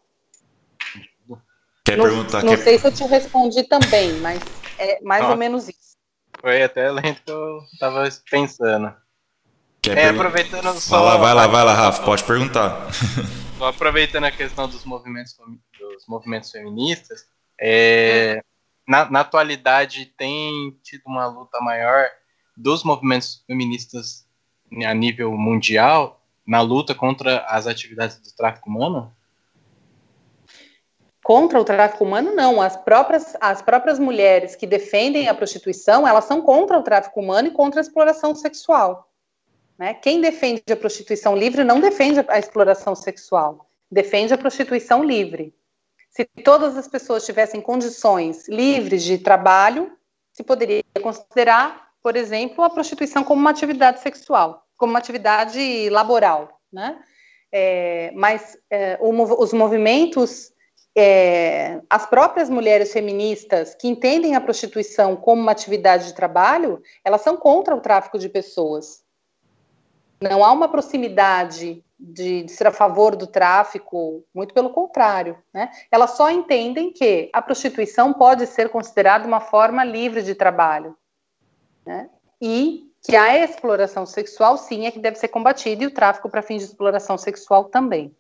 [1.86, 2.44] Quer não, perguntar?
[2.44, 2.64] Não quer...
[2.64, 4.42] sei se eu te respondi também, mas
[4.78, 5.96] é mais ou menos isso.
[6.42, 8.94] Foi até lento que eu estava pensando.
[9.82, 10.98] Quer é, pergun- aproveitando só.
[10.98, 12.90] Vai lá, vai lá, vai lá, Rafa, pode perguntar.
[13.58, 15.38] Só aproveitando a questão dos movimentos,
[15.80, 17.26] dos movimentos feministas,
[17.58, 18.44] é,
[18.90, 22.10] na, na atualidade tem tido uma luta maior
[22.58, 24.28] dos movimentos feministas
[24.84, 29.14] a nível mundial na luta contra as atividades do tráfico humano?
[31.24, 32.60] Contra o tráfico humano, não.
[32.60, 37.50] As próprias, as próprias mulheres que defendem a prostituição, elas são contra o tráfico humano
[37.50, 39.08] e contra a exploração sexual.
[39.78, 39.94] Né?
[39.94, 45.54] Quem defende a prostituição livre não defende a exploração sexual, defende a prostituição livre.
[46.10, 49.92] Se todas as pessoas tivessem condições livres de trabalho,
[50.34, 56.60] se poderia considerar, por exemplo, a prostituição como uma atividade sexual, como uma atividade laboral.
[56.72, 57.00] Né?
[57.52, 60.52] É, mas é, o, os movimentos
[60.96, 67.22] é, as próprias mulheres feministas que entendem a prostituição como uma atividade de trabalho, elas
[67.22, 69.04] são contra o tráfico de pessoas.
[70.20, 75.38] Não há uma proximidade de, de ser a favor do tráfico, muito pelo contrário.
[75.54, 75.70] Né?
[75.92, 80.96] Elas só entendem que a prostituição pode ser considerada uma forma livre de trabalho.
[81.86, 82.10] Né?
[82.42, 86.42] E que a exploração sexual, sim, é que deve ser combatida, e o tráfico para
[86.42, 88.16] fins de exploração sexual também.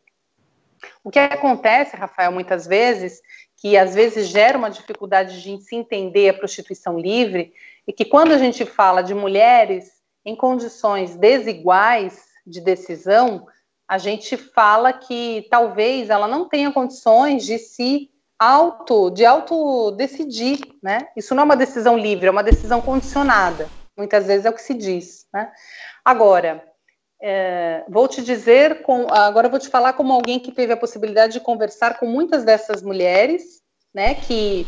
[1.03, 3.21] O que acontece, Rafael, muitas vezes,
[3.57, 7.53] que às vezes gera uma dificuldade de se entender a prostituição livre,
[7.85, 13.45] e que quando a gente fala de mulheres em condições desiguais de decisão,
[13.89, 20.59] a gente fala que talvez ela não tenha condições de se auto, de auto decidir,
[20.81, 21.07] né?
[21.17, 23.67] Isso não é uma decisão livre, é uma decisão condicionada.
[23.97, 25.51] Muitas vezes é o que se diz, né?
[26.05, 26.63] Agora,
[27.19, 31.33] é, vou te dizer, com, agora vou te falar como alguém que teve a possibilidade
[31.33, 33.59] de conversar com muitas dessas mulheres,
[33.91, 34.67] né, que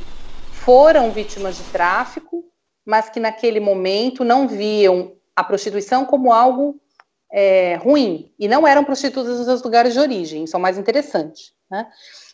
[0.51, 2.43] foram vítimas de tráfico,
[2.83, 6.81] mas que naquele momento não viam a prostituição como algo
[7.31, 10.43] é, ruim e não eram prostitutas nos seus lugares de origem.
[10.43, 11.53] Isso é o mais interessante.
[11.69, 11.87] Né?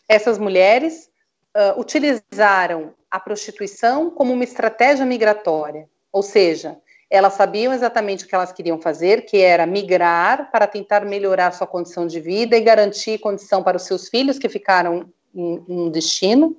[0.08, 1.08] Essas mulheres
[1.56, 6.76] uh, utilizaram a prostituição como uma estratégia migratória, ou seja,
[7.10, 11.66] elas sabiam exatamente o que elas queriam fazer, que era migrar para tentar melhorar sua
[11.66, 16.56] condição de vida e garantir condição para os seus filhos que ficaram em, em destino,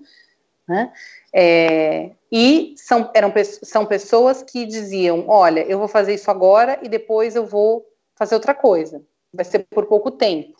[0.67, 0.91] né?
[1.31, 3.31] É, e são, eram,
[3.63, 7.85] são pessoas que diziam: olha, eu vou fazer isso agora e depois eu vou
[8.19, 9.01] fazer outra coisa.
[9.33, 10.55] Vai ser por pouco tempo.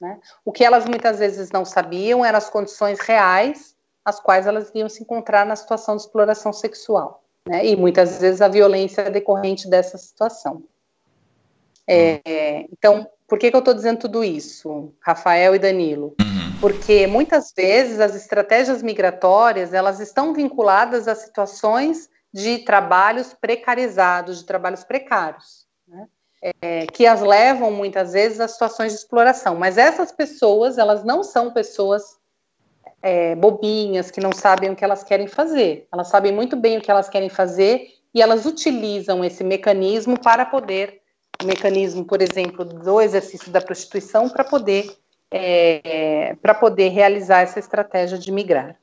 [0.00, 0.18] Né?
[0.44, 3.72] O que elas muitas vezes não sabiam eram as condições reais
[4.04, 7.22] as quais elas iam se encontrar na situação de exploração sexual.
[7.46, 7.66] Né?
[7.66, 10.64] E muitas vezes a violência é decorrente dessa situação.
[11.86, 16.14] É, então, por que, que eu estou dizendo tudo isso, Rafael e Danilo?
[16.20, 16.60] Uhum.
[16.60, 24.44] Porque muitas vezes as estratégias migratórias elas estão vinculadas a situações de trabalhos precarizados, de
[24.44, 25.61] trabalhos precários?
[26.42, 29.54] É, que as levam muitas vezes a situações de exploração.
[29.54, 32.02] Mas essas pessoas, elas não são pessoas
[33.00, 35.86] é, bobinhas, que não sabem o que elas querem fazer.
[35.92, 40.44] Elas sabem muito bem o que elas querem fazer e elas utilizam esse mecanismo para
[40.44, 41.00] poder,
[41.42, 44.94] o mecanismo, por exemplo, do exercício da prostituição, para poder,
[45.30, 48.76] é, para poder realizar essa estratégia de migrar.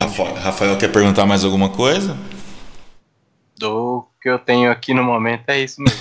[0.00, 2.16] Rafael quer perguntar mais alguma coisa?
[3.56, 6.00] Do que eu tenho aqui no momento é isso mesmo.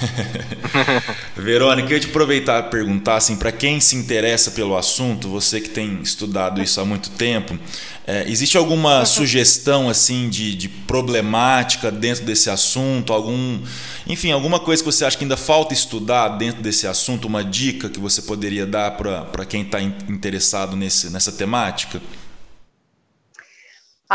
[1.38, 5.62] Verônica, eu ia te aproveitar e perguntar assim, para quem se interessa pelo assunto, você
[5.62, 7.60] que tem estudado isso há muito tempo,
[8.08, 13.62] é, existe alguma sugestão assim de, de, problemática dentro desse assunto, algum,
[14.08, 17.89] enfim, alguma coisa que você acha que ainda falta estudar dentro desse assunto, uma dica
[17.89, 22.01] que você poderia dar para quem está interessado nesse, nessa temática?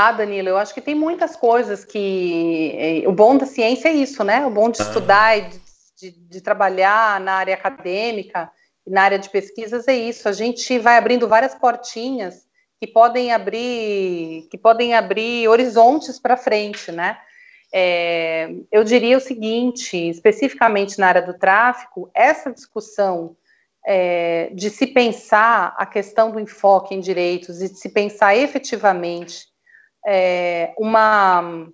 [0.00, 3.02] Ah, Danilo, eu acho que tem muitas coisas que.
[3.04, 4.46] O bom da ciência é isso, né?
[4.46, 5.60] O bom de estudar e de,
[5.98, 8.48] de, de trabalhar na área acadêmica
[8.86, 10.28] e na área de pesquisas é isso.
[10.28, 12.46] A gente vai abrindo várias portinhas
[12.80, 17.18] que podem abrir, que podem abrir horizontes para frente, né?
[17.74, 23.36] É, eu diria o seguinte, especificamente na área do tráfico, essa discussão
[23.84, 29.57] é, de se pensar a questão do enfoque em direitos e de se pensar efetivamente
[30.06, 31.68] é, uma,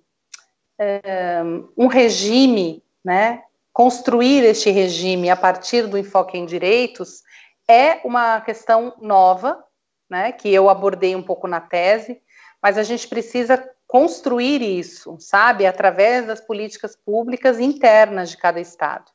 [0.79, 1.41] é,
[1.77, 7.23] um regime, né, construir este regime a partir do enfoque em direitos
[7.67, 9.63] é uma questão nova,
[10.09, 12.21] né, que eu abordei um pouco na tese,
[12.61, 19.11] mas a gente precisa construir isso, sabe, através das políticas públicas internas de cada estado.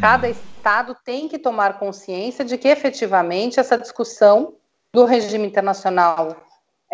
[0.00, 4.56] Cada estado tem que tomar consciência de que efetivamente essa discussão
[4.92, 6.36] do regime internacional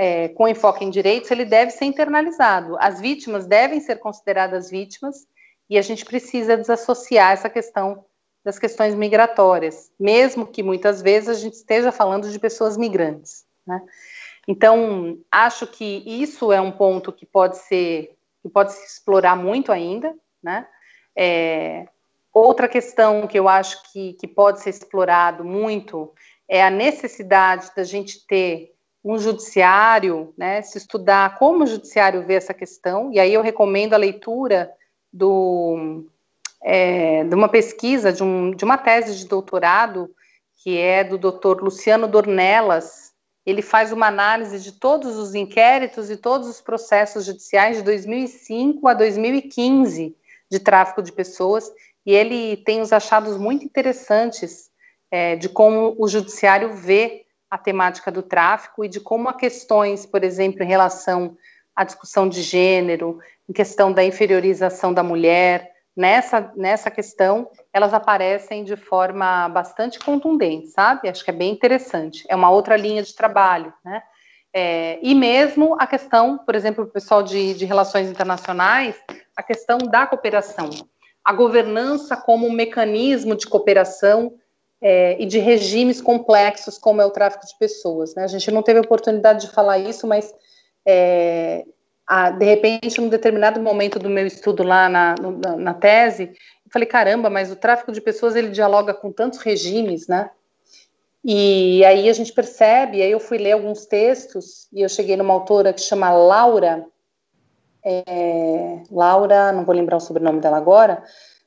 [0.03, 2.75] é, com enfoque em direitos ele deve ser internalizado.
[2.81, 5.29] As vítimas devem ser consideradas vítimas
[5.69, 8.03] e a gente precisa desassociar essa questão
[8.43, 13.45] das questões migratórias, mesmo que muitas vezes a gente esteja falando de pessoas migrantes.
[13.67, 13.79] Né?
[14.49, 19.71] Então, acho que isso é um ponto que pode ser que pode se explorar muito
[19.71, 20.67] ainda, né?
[21.15, 21.87] É,
[22.33, 26.11] outra questão que eu acho que, que pode ser explorado muito
[26.49, 28.73] é a necessidade da gente ter
[29.05, 33.95] um judiciário, né, se estudar como o judiciário vê essa questão, e aí eu recomendo
[33.95, 34.71] a leitura
[35.13, 36.05] do,
[36.63, 40.15] é, de uma pesquisa, de, um, de uma tese de doutorado,
[40.63, 43.11] que é do doutor Luciano Dornelas,
[43.47, 48.87] ele faz uma análise de todos os inquéritos e todos os processos judiciais de 2005
[48.87, 50.15] a 2015
[50.51, 51.73] de tráfico de pessoas,
[52.05, 54.71] e ele tem os achados muito interessantes
[55.11, 60.07] é, de como o judiciário vê a temática do tráfico e de como há questões,
[60.07, 61.37] por exemplo, em relação
[61.75, 68.63] à discussão de gênero, em questão da inferiorização da mulher, nessa, nessa questão, elas aparecem
[68.63, 71.09] de forma bastante contundente, sabe?
[71.09, 72.25] Acho que é bem interessante.
[72.29, 74.03] É uma outra linha de trabalho, né?
[74.53, 78.97] É, e mesmo a questão, por exemplo, o pessoal de, de relações internacionais,
[79.37, 80.71] a questão da cooperação.
[81.25, 84.33] A governança como um mecanismo de cooperação
[84.81, 88.15] é, e de regimes complexos, como é o tráfico de pessoas.
[88.15, 88.25] Né?
[88.25, 90.33] A gente não teve oportunidade de falar isso, mas
[90.87, 91.65] é,
[92.07, 96.71] a, de repente, num determinado momento do meu estudo lá na, na, na, tese, eu
[96.73, 100.31] falei, caramba, mas o tráfico de pessoas ele dialoga com tantos regimes, né?
[101.23, 105.35] E aí a gente percebe, aí eu fui ler alguns textos e eu cheguei numa
[105.35, 106.87] autora que chama Laura,
[107.85, 111.03] é, Laura, não vou lembrar o sobrenome dela agora,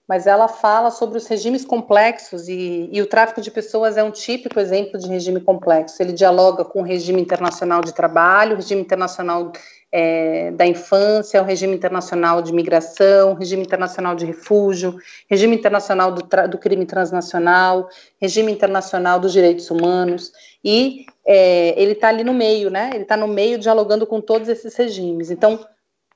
[0.07, 4.11] mas ela fala sobre os regimes complexos e, e, o tráfico de pessoas é um
[4.11, 6.01] típico exemplo de regime complexo.
[6.01, 9.53] Ele dialoga com o regime internacional de trabalho, o regime internacional
[9.91, 14.97] é, da infância, o regime internacional de migração, o regime internacional de refúgio,
[15.29, 17.87] regime internacional do, do crime transnacional,
[18.19, 20.33] regime internacional dos direitos humanos,
[20.63, 22.89] e é, ele está ali no meio, né?
[22.93, 25.29] Ele está no meio dialogando com todos esses regimes.
[25.29, 25.63] Então,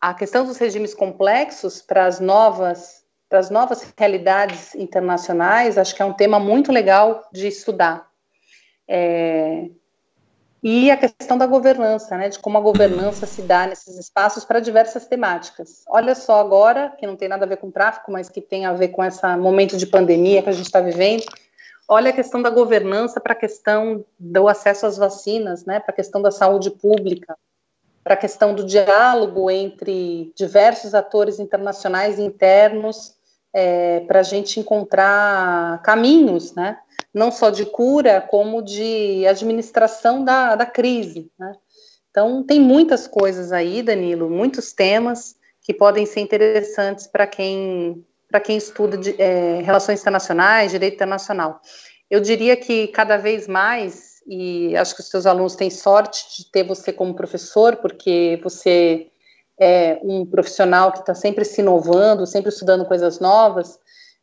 [0.01, 2.96] a questão dos regimes complexos para as novas
[3.29, 8.07] para as novas realidades internacionais, acho que é um tema muito legal de estudar.
[8.87, 9.69] É,
[10.63, 14.59] e a questão da governança, né, de como a governança se dá nesses espaços para
[14.59, 15.83] diversas temáticas.
[15.87, 18.73] Olha só agora, que não tem nada a ver com tráfico, mas que tem a
[18.73, 21.23] ver com esse momento de pandemia que a gente está vivendo,
[21.87, 25.95] olha a questão da governança para a questão do acesso às vacinas, né, para a
[25.95, 27.37] questão da saúde pública,
[28.03, 33.16] para a questão do diálogo entre diversos atores internacionais e internos,
[33.59, 36.77] é, para a gente encontrar caminhos, né?
[37.11, 41.31] não só de cura, como de administração da, da crise.
[41.39, 41.53] Né?
[42.11, 48.05] Então, tem muitas coisas aí, Danilo, muitos temas que podem ser interessantes para quem,
[48.45, 51.59] quem estuda de, é, relações internacionais, direito internacional.
[52.11, 56.51] Eu diria que cada vez mais, e acho que os seus alunos têm sorte de
[56.51, 59.07] ter você como professor, porque você
[59.59, 63.79] é um profissional que está sempre se inovando, sempre estudando coisas novas,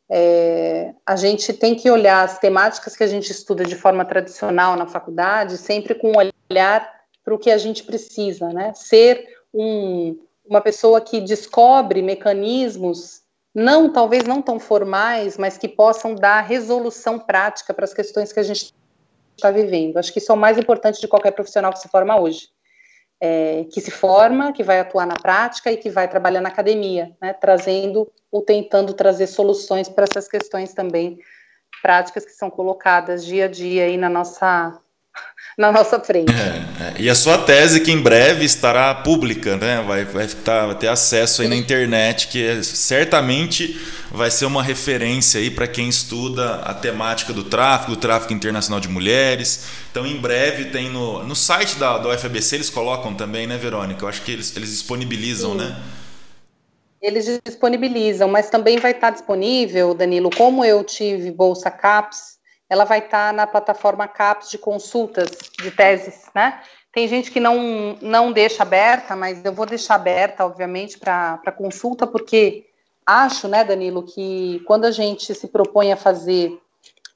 [0.08, 4.76] é, a gente tem que olhar as temáticas que a gente estuda de forma tradicional
[4.76, 6.18] na faculdade, sempre com um
[6.50, 6.88] olhar
[7.24, 8.72] para o que a gente precisa, né?
[8.74, 13.22] Ser um, uma pessoa que descobre mecanismos,
[13.54, 18.40] não talvez não tão formais, mas que possam dar resolução prática para as questões que
[18.40, 18.74] a gente
[19.34, 19.96] está vivendo.
[19.96, 22.53] Acho que isso é o mais importante de qualquer profissional que se forma hoje
[23.26, 27.16] é, que se forma, que vai atuar na prática e que vai trabalhar na academia,
[27.22, 31.18] né, trazendo ou tentando trazer soluções para essas questões também
[31.80, 34.78] práticas que são colocadas dia a dia aí na nossa
[35.56, 36.32] na nossa frente.
[36.32, 36.94] É, é.
[36.98, 39.82] E a sua tese que em breve estará pública, né?
[39.86, 43.80] Vai, vai, tá, vai ter acesso aí na internet, que é, certamente
[44.10, 48.80] vai ser uma referência aí para quem estuda a temática do tráfico, do tráfico internacional
[48.80, 49.66] de mulheres.
[49.90, 54.04] Então, em breve tem no, no site da, da UFABC, eles colocam também, né, Verônica?
[54.04, 55.58] Eu acho que eles, eles disponibilizam, Sim.
[55.58, 55.76] né?
[57.00, 62.33] Eles disponibilizam, mas também vai estar disponível, Danilo, como eu tive bolsa CAPES,
[62.68, 66.60] ela vai estar tá na plataforma CAPES de consultas de teses, né?
[66.92, 72.06] Tem gente que não, não deixa aberta, mas eu vou deixar aberta, obviamente, para consulta,
[72.06, 72.66] porque
[73.04, 76.56] acho, né, Danilo, que quando a gente se propõe a fazer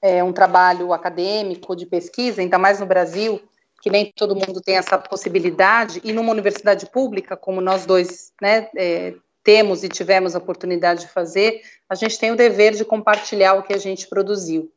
[0.03, 3.41] é, um trabalho acadêmico de pesquisa, ainda mais no Brasil,
[3.81, 8.69] que nem todo mundo tem essa possibilidade, e numa universidade pública, como nós dois né,
[8.77, 13.55] é, temos e tivemos a oportunidade de fazer, a gente tem o dever de compartilhar
[13.55, 14.71] o que a gente produziu.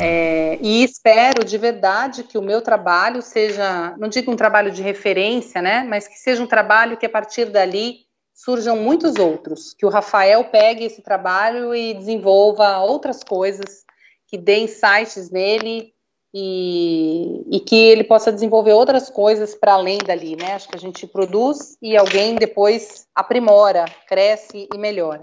[0.00, 4.82] É, e espero de verdade que o meu trabalho seja, não digo um trabalho de
[4.82, 8.00] referência, né, mas que seja um trabalho que a partir dali
[8.34, 13.84] surjam muitos outros, que o Rafael pegue esse trabalho e desenvolva outras coisas,
[14.26, 15.92] que dê insights nele
[16.34, 20.54] e, e que ele possa desenvolver outras coisas para além dali, né?
[20.54, 25.20] Acho que a gente produz e alguém depois aprimora, cresce e melhora.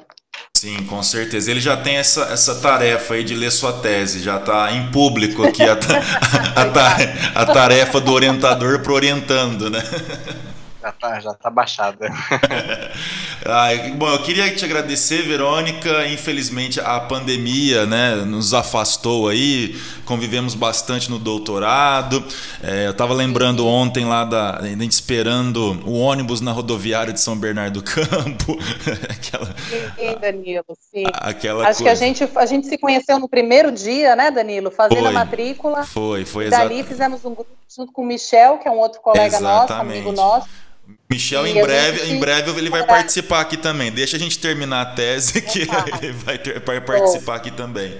[0.59, 1.49] Sim, com certeza.
[1.49, 5.41] Ele já tem essa, essa tarefa aí de ler sua tese, já está em público
[5.41, 5.71] aqui a,
[7.39, 9.81] a, a, tarefa do orientador para orientando, né?
[10.81, 12.07] Já tá, já tá baixada.
[13.45, 16.07] ah, bom, eu queria te agradecer, Verônica.
[16.07, 19.75] Infelizmente a pandemia né, nos afastou aí,
[20.05, 22.23] convivemos bastante no doutorado.
[22.63, 24.57] É, eu estava lembrando ontem lá da.
[24.59, 28.57] A gente esperando o ônibus na rodoviária de São Bernardo do Campo.
[29.09, 29.55] aquela,
[29.97, 31.03] sim, Danilo, sim.
[31.13, 31.83] Aquela Acho coisa.
[31.83, 34.71] que a gente, a gente se conheceu no primeiro dia, né, Danilo?
[34.71, 35.83] Fazendo foi, a matrícula.
[35.83, 36.69] Foi, foi exatamente.
[36.69, 39.43] Dali fizemos um grupo junto com o Michel, que é um outro colega exatamente.
[39.43, 40.68] nosso, amigo nosso.
[41.09, 43.91] Michel, em breve, em breve ele vai participar aqui também.
[43.91, 45.61] Deixa a gente terminar a tese que
[46.01, 47.99] ele vai, ter, vai participar aqui também.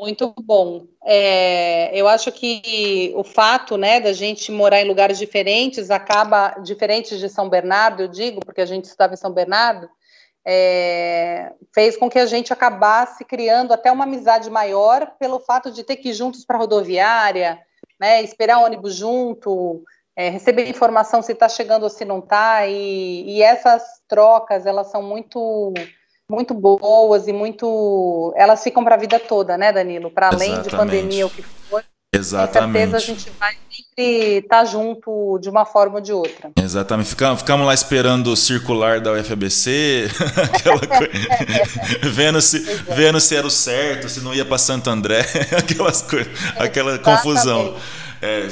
[0.00, 0.86] Muito bom.
[1.04, 7.18] É, eu acho que o fato, né, da gente morar em lugares diferentes acaba diferentes
[7.18, 9.90] de São Bernardo, eu digo, porque a gente estava em São Bernardo,
[10.42, 15.84] é, fez com que a gente acabasse criando até uma amizade maior pelo fato de
[15.84, 17.58] ter que ir juntos para a rodoviária,
[18.00, 19.84] né, esperar ônibus junto,
[20.16, 24.90] é, receber informação se está chegando ou se não está, e, e, essas trocas, elas
[24.90, 25.72] são muito
[26.28, 30.12] muito boas e muito, elas ficam para a vida toda, né, Danilo?
[30.12, 30.70] Para além Exatamente.
[30.70, 32.72] de pandemia, o que for, Exatamente.
[32.72, 36.50] Com certeza a gente vai sempre estar tá junto de uma forma ou de outra.
[36.60, 37.08] Exatamente.
[37.08, 40.08] Ficamos, ficamos lá esperando o circular da UFABC,
[40.52, 41.12] aquela coisa,
[42.10, 42.94] vendo, se, é.
[42.94, 45.20] vendo se era o certo, se não ia para Santo André,
[45.56, 47.76] aquelas coisas, aquela confusão.
[48.22, 48.48] É,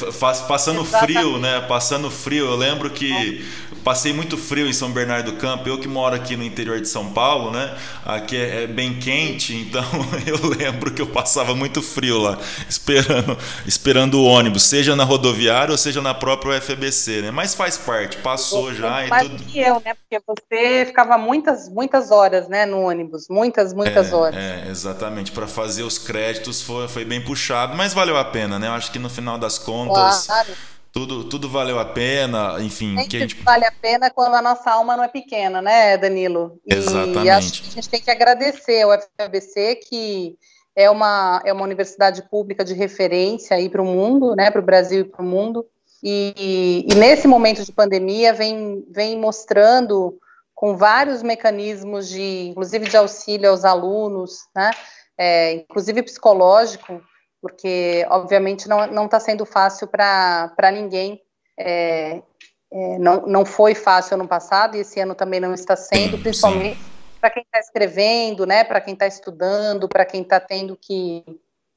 [0.49, 1.12] passando Exatamente.
[1.12, 1.61] frio, né?
[1.61, 2.47] Passando frio.
[2.47, 3.45] Eu lembro que
[3.89, 5.66] passei muito frio em São Bernardo do Campo.
[5.66, 7.74] Eu que moro aqui no interior de São Paulo, né?
[8.05, 9.82] Aqui é, é bem quente, então
[10.26, 15.72] eu lembro que eu passava muito frio lá, esperando, esperando o ônibus, seja na rodoviária
[15.72, 17.30] ou seja na própria UFBC, né?
[17.30, 19.45] Mas faz parte, passou já e tudo.
[19.45, 19.95] que eu, né?
[19.95, 24.36] Porque você ficava muitas, muitas horas, né, no ônibus, muitas, muitas é, horas.
[24.36, 25.32] É, exatamente.
[25.32, 28.66] Para fazer os créditos foi, foi bem puxado, mas valeu a pena, né?
[28.66, 30.26] Eu acho que no final das contas.
[30.26, 30.49] Claro.
[30.93, 32.97] Tudo, tudo valeu a pena, enfim.
[32.97, 33.43] Sempre que a gente...
[33.43, 36.59] vale a pena quando a nossa alma não é pequena, né, Danilo?
[36.66, 37.30] E Exatamente.
[37.30, 40.36] acho que a gente tem que agradecer ao FABC, que
[40.74, 44.64] é uma, é uma universidade pública de referência aí para o mundo, né, para o
[44.64, 45.66] Brasil e para o mundo.
[46.03, 50.16] E, e, nesse momento de pandemia vem, vem mostrando
[50.55, 54.70] com vários mecanismos de, inclusive de auxílio aos alunos, né,
[55.18, 57.03] é, inclusive psicológico,
[57.41, 61.22] porque obviamente não está sendo fácil para ninguém.
[61.57, 62.22] É,
[62.70, 66.78] é, não, não foi fácil ano passado e esse ano também não está sendo, principalmente
[67.20, 71.24] para quem está escrevendo, né, para quem está estudando, para quem está tendo que,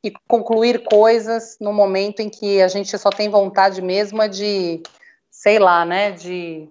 [0.03, 4.83] que, concluir coisas no momento em que a gente só tem vontade mesmo de,
[5.29, 6.69] sei lá, né, de,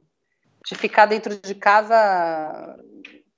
[0.67, 2.77] de ficar dentro de casa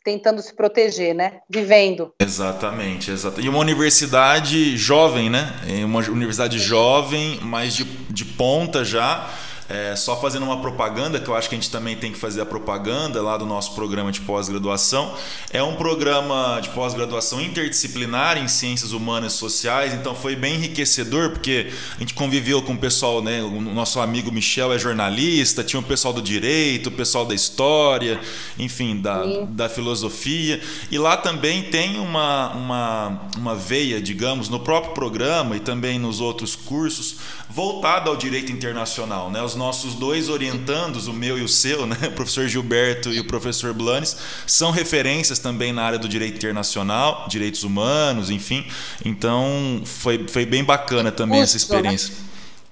[0.05, 1.41] tentando se proteger, né?
[1.49, 2.13] Vivendo.
[2.19, 3.47] Exatamente, exatamente.
[3.47, 5.53] E uma universidade jovem, né?
[5.85, 9.29] Uma universidade jovem, mas de, de ponta já
[9.69, 12.41] é, só fazendo uma propaganda, que eu acho que a gente também tem que fazer
[12.41, 15.15] a propaganda lá do nosso programa de pós-graduação.
[15.51, 21.31] É um programa de pós-graduação interdisciplinar em ciências humanas e sociais, então foi bem enriquecedor,
[21.31, 23.43] porque a gente conviveu com o pessoal, né?
[23.43, 28.21] O nosso amigo Michel é jornalista, tinha o pessoal do direito, o pessoal da história,
[28.59, 30.61] enfim, da, da filosofia.
[30.91, 36.21] E lá também tem uma, uma, uma veia, digamos, no próprio programa e também nos
[36.21, 37.17] outros cursos,
[37.49, 39.43] voltada ao direito internacional, né?
[39.43, 43.27] Os nossos dois orientandos, o meu e o seu, né, o professor Gilberto e o
[43.27, 44.17] professor Blanes,
[44.47, 48.67] são referências também na área do direito internacional, direitos humanos, enfim.
[49.05, 51.57] Então, foi, foi bem bacana também essa né?
[51.57, 52.15] experiência.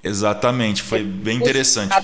[0.03, 1.95] Exatamente, foi bem interessante.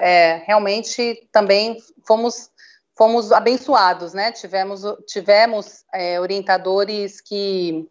[0.00, 2.50] É, realmente também fomos
[2.96, 4.32] fomos abençoados, né?
[4.32, 7.86] Tivemos tivemos é, orientadores que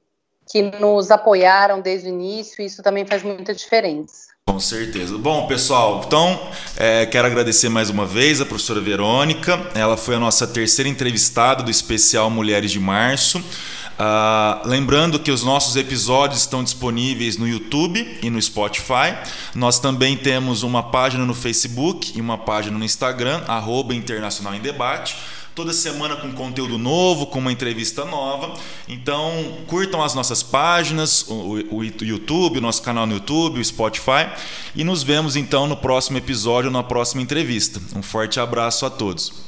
[0.49, 2.61] que nos apoiaram desde o início.
[2.61, 4.26] E isso também faz muita diferença.
[4.47, 5.17] Com certeza.
[5.17, 6.39] Bom, pessoal, então
[6.77, 9.69] é, quero agradecer mais uma vez a professora Verônica.
[9.75, 13.39] Ela foi a nossa terceira entrevistada do especial Mulheres de Março.
[13.39, 19.17] Uh, lembrando que os nossos episódios estão disponíveis no YouTube e no Spotify.
[19.53, 24.61] Nós também temos uma página no Facebook e uma página no Instagram, arroba Internacional em
[24.61, 25.17] Debate
[25.57, 28.53] toda semana com conteúdo novo, com uma entrevista nova.
[28.87, 34.29] Então, curtam as nossas páginas, o, o, YouTube, o nosso canal no YouTube, o Spotify.
[34.75, 37.81] E nos vemos então no próximo episódio, na próxima entrevista.
[37.95, 39.46] Um forte abraço a todos.